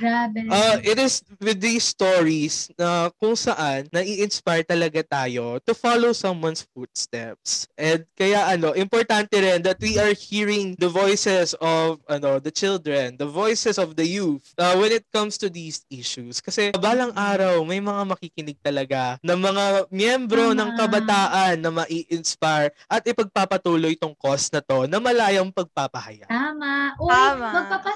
[0.48, 6.64] uh, it is with these stories na kung saan nai-inspire talaga tayo to follow someone's
[6.72, 7.68] footsteps.
[7.76, 13.20] And kaya ano, importante rin that we are hearing the voices of ano the children,
[13.20, 16.40] the voices of the youth uh, when it comes to these issues.
[16.40, 20.58] Kasi balang araw, may mga makikinig talaga ng mga miyembro Tama.
[20.64, 26.24] ng kabataan na mai-inspire at ipagpapatuloy tong cause na to na malayang pagpapahaya.
[26.24, 26.96] Tama.
[26.96, 27.48] Uy, Tama.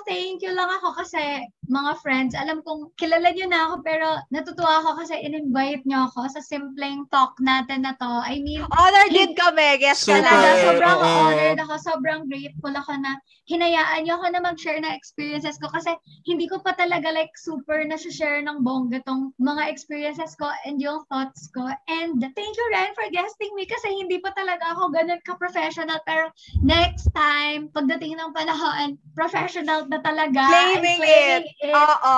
[0.02, 4.84] Magpapa-thank you lang ako kasi mga friends, alam kong kilala niyo na ako pero natutuwa
[4.84, 8.12] ako kasi in-invite niyo ako sa simpleng talk natin na to.
[8.28, 9.80] I mean, honored din kami.
[9.80, 10.60] Guest ka na.
[10.60, 11.74] Sobrang uh, honored ako.
[11.80, 13.16] Sobrang grateful ako na
[13.48, 15.96] hinayaan niyo ako na mag-share ng experiences ko kasi
[16.28, 20.76] hindi ko pa talaga like super na share ng bongga tong mga experiences ko and
[20.78, 21.64] yung thoughts ko.
[21.88, 25.98] And thank you, Ren, for guesting me kasi hindi pa talaga ako ganun ka-professional.
[26.04, 26.28] Pero
[26.60, 30.44] next time, pagdating ng panahon, professional na talaga.
[30.52, 31.61] Claiming, claiming it.
[31.62, 31.74] It.
[31.74, 32.16] Oo.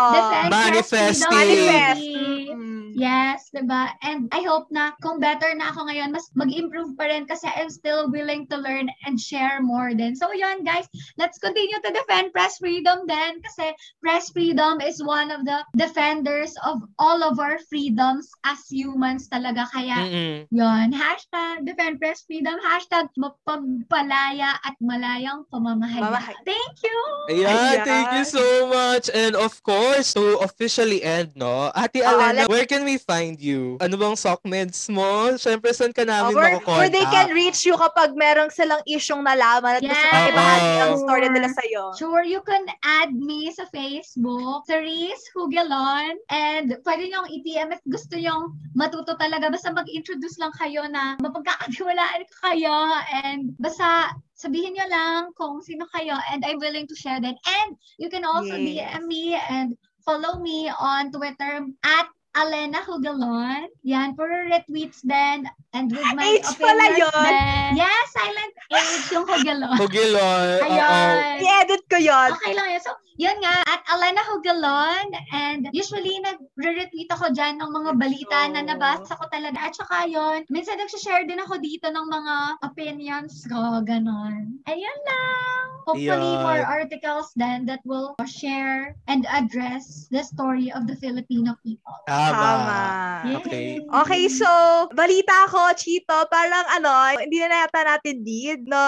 [0.48, 1.28] Manifesting.
[1.28, 2.00] Manifest.
[2.00, 2.74] Mm-hmm.
[2.94, 3.90] Yes, diba?
[4.06, 7.68] And I hope na kung better na ako ngayon, mas mag-improve pa rin kasi I'm
[7.68, 10.14] still willing to learn and share more din.
[10.14, 10.86] So yun, guys,
[11.18, 16.54] let's continue to defend press freedom then kasi press freedom is one of the defenders
[16.62, 19.66] of all of our freedoms as humans talaga.
[19.74, 20.54] Kaya mm-hmm.
[20.54, 26.38] yun, hashtag defend press freedom, hashtag mapagpalaya at malayang pamamahayag.
[26.46, 26.98] Thank you!
[27.42, 29.10] Yeah, Ayan, thank you so much.
[29.10, 31.70] And of course, to officially end, no?
[31.74, 33.76] Ate uh, Alena, where can we find you?
[33.78, 35.34] Ano bang sockmeds mo?
[35.36, 36.78] Siyempre, saan ka namin uh, where, makukontak?
[36.78, 39.92] Where they can reach you kapag merong silang isyong nalaman at yes.
[39.92, 41.82] gusto mo ibahagi ang story nila sa'yo.
[41.98, 48.16] Sure, you can add me sa Facebook, Therese Hugelon, and pwede niyong i-PM if gusto
[48.18, 49.50] niyong matuto talaga.
[49.50, 52.76] Basta mag-introduce lang kayo na mapagkakatiwalaan ko kayo
[53.10, 57.38] and basta sabihin nyo lang kung sino kayo and I'm willing to share that.
[57.38, 58.98] And you can also yes.
[58.98, 63.70] DM me and follow me on Twitter at Alena Hugalon.
[63.86, 65.46] Yan, puro retweets din.
[65.70, 67.10] And with my H pala yun.
[67.14, 69.78] Then, yes, silent H yung Hugalon.
[69.78, 70.58] Hugalon.
[70.66, 71.14] Ayun.
[71.46, 72.34] I-edit ko yun.
[72.34, 72.82] Okay lang yun.
[72.82, 75.06] So, yun nga, at Alena Hugalon.
[75.30, 78.50] And usually, nagre-retweet ako dyan ng mga balita oh.
[78.50, 79.70] na nabasa ko talaga.
[79.70, 82.34] At saka yun, minsan nagsishare din ako dito ng mga
[82.66, 83.78] opinions ko.
[83.86, 84.58] Ganon.
[84.66, 85.64] Ayun lang.
[85.84, 86.40] Hopefully, yeah.
[86.40, 91.92] more articles then that will share and address the story of the Filipino people.
[92.08, 93.04] Ah, Tama.
[93.24, 93.80] Okay.
[93.80, 94.48] Okay, so,
[94.92, 98.82] balita ako, Chito, parang ano, hindi na yata natin need na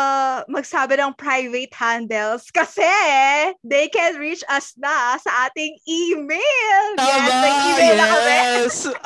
[0.44, 2.84] magsabi ng private handles kasi
[3.64, 6.82] they can reach us na sa ating email.
[7.00, 8.00] Tama, yes, may email yes.
[8.00, 8.36] na kami.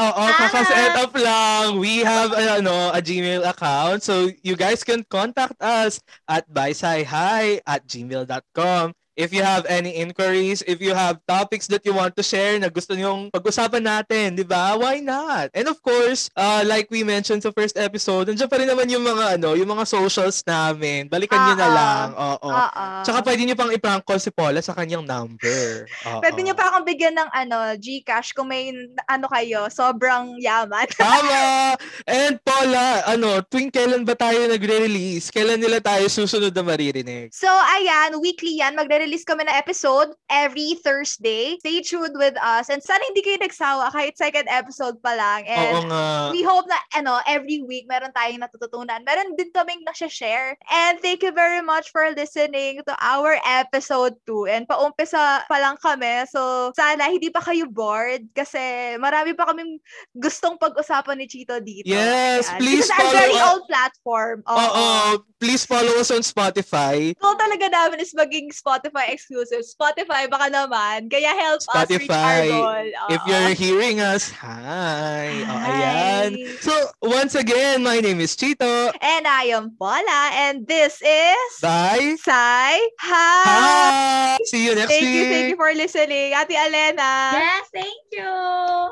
[0.03, 1.67] Oo, kakaset up lang.
[1.79, 4.03] We have ano, a Gmail account.
[4.03, 9.00] So, you guys can contact us at hi at gmail.com.
[9.21, 12.73] If you have any inquiries, if you have topics that you want to share na
[12.73, 14.81] gusto niyong pag-usapan natin, di ba?
[14.81, 15.53] Why not?
[15.53, 19.05] And of course, uh, like we mentioned sa first episode, nandiyan pa rin naman yung
[19.05, 21.13] mga, ano, yung mga socials namin.
[21.13, 22.07] Balikan niyo na lang.
[22.17, 22.49] Oo.
[22.49, 23.05] Uh-uh.
[23.05, 25.85] Tsaka pwede niyo pang i-prank call si Paula sa kanyang number.
[26.09, 26.25] Uh-uh.
[26.25, 28.73] Pwede niyo pa akong bigyan ng ano, Gcash kung may
[29.05, 30.89] ano kayo, sobrang yaman.
[30.97, 31.77] Tama!
[32.09, 35.29] And Paula, ano, tuwing kailan ba tayo nagre-release?
[35.29, 37.37] Kailan nila tayo susunod na maririnig?
[37.37, 38.79] So, ayan, weekly yan.
[38.79, 41.59] Magre-release magre-release kami na episode every Thursday.
[41.59, 42.71] Stay tuned with us.
[42.71, 45.51] And sana hindi kayo nagsawa kahit second episode pa lang.
[45.51, 46.31] And Oo nga.
[46.31, 49.03] we hope na ano, every week meron tayong natututunan.
[49.03, 54.47] Meron din kaming share And thank you very much for listening to our episode 2.
[54.47, 56.31] And paumpisa pa lang kami.
[56.31, 59.83] So, sana hindi pa kayo bored kasi marami pa kaming
[60.15, 61.91] gustong pag-usapan ni Chito dito.
[61.91, 62.59] Yes, Ayan.
[62.63, 63.47] please This is follow very us.
[63.51, 64.39] old platform.
[64.47, 64.71] Oo.
[64.71, 65.11] Oh,
[65.43, 67.17] please follow us on Spotify.
[67.19, 69.63] Goal talaga namin is maging Spotify Spotify exclusive.
[69.63, 71.11] Spotify, baka naman.
[71.11, 72.87] Kaya help Spotify, us reach our goal.
[73.11, 75.43] If you're hearing us, hi.
[75.47, 75.51] hi.
[75.51, 76.59] Oh, ayan.
[76.61, 76.73] So,
[77.03, 78.93] once again, my name is Chito.
[79.01, 80.31] And I am Paula.
[80.35, 81.51] And this is...
[81.63, 82.17] Bye.
[82.21, 82.79] Sai.
[82.99, 84.37] Hi.
[84.37, 84.39] Hi.
[84.45, 85.11] See you next thank week.
[85.11, 86.35] Thank you, thank you for listening.
[86.35, 87.33] Ate Alena.
[87.39, 88.91] Yes, thank you.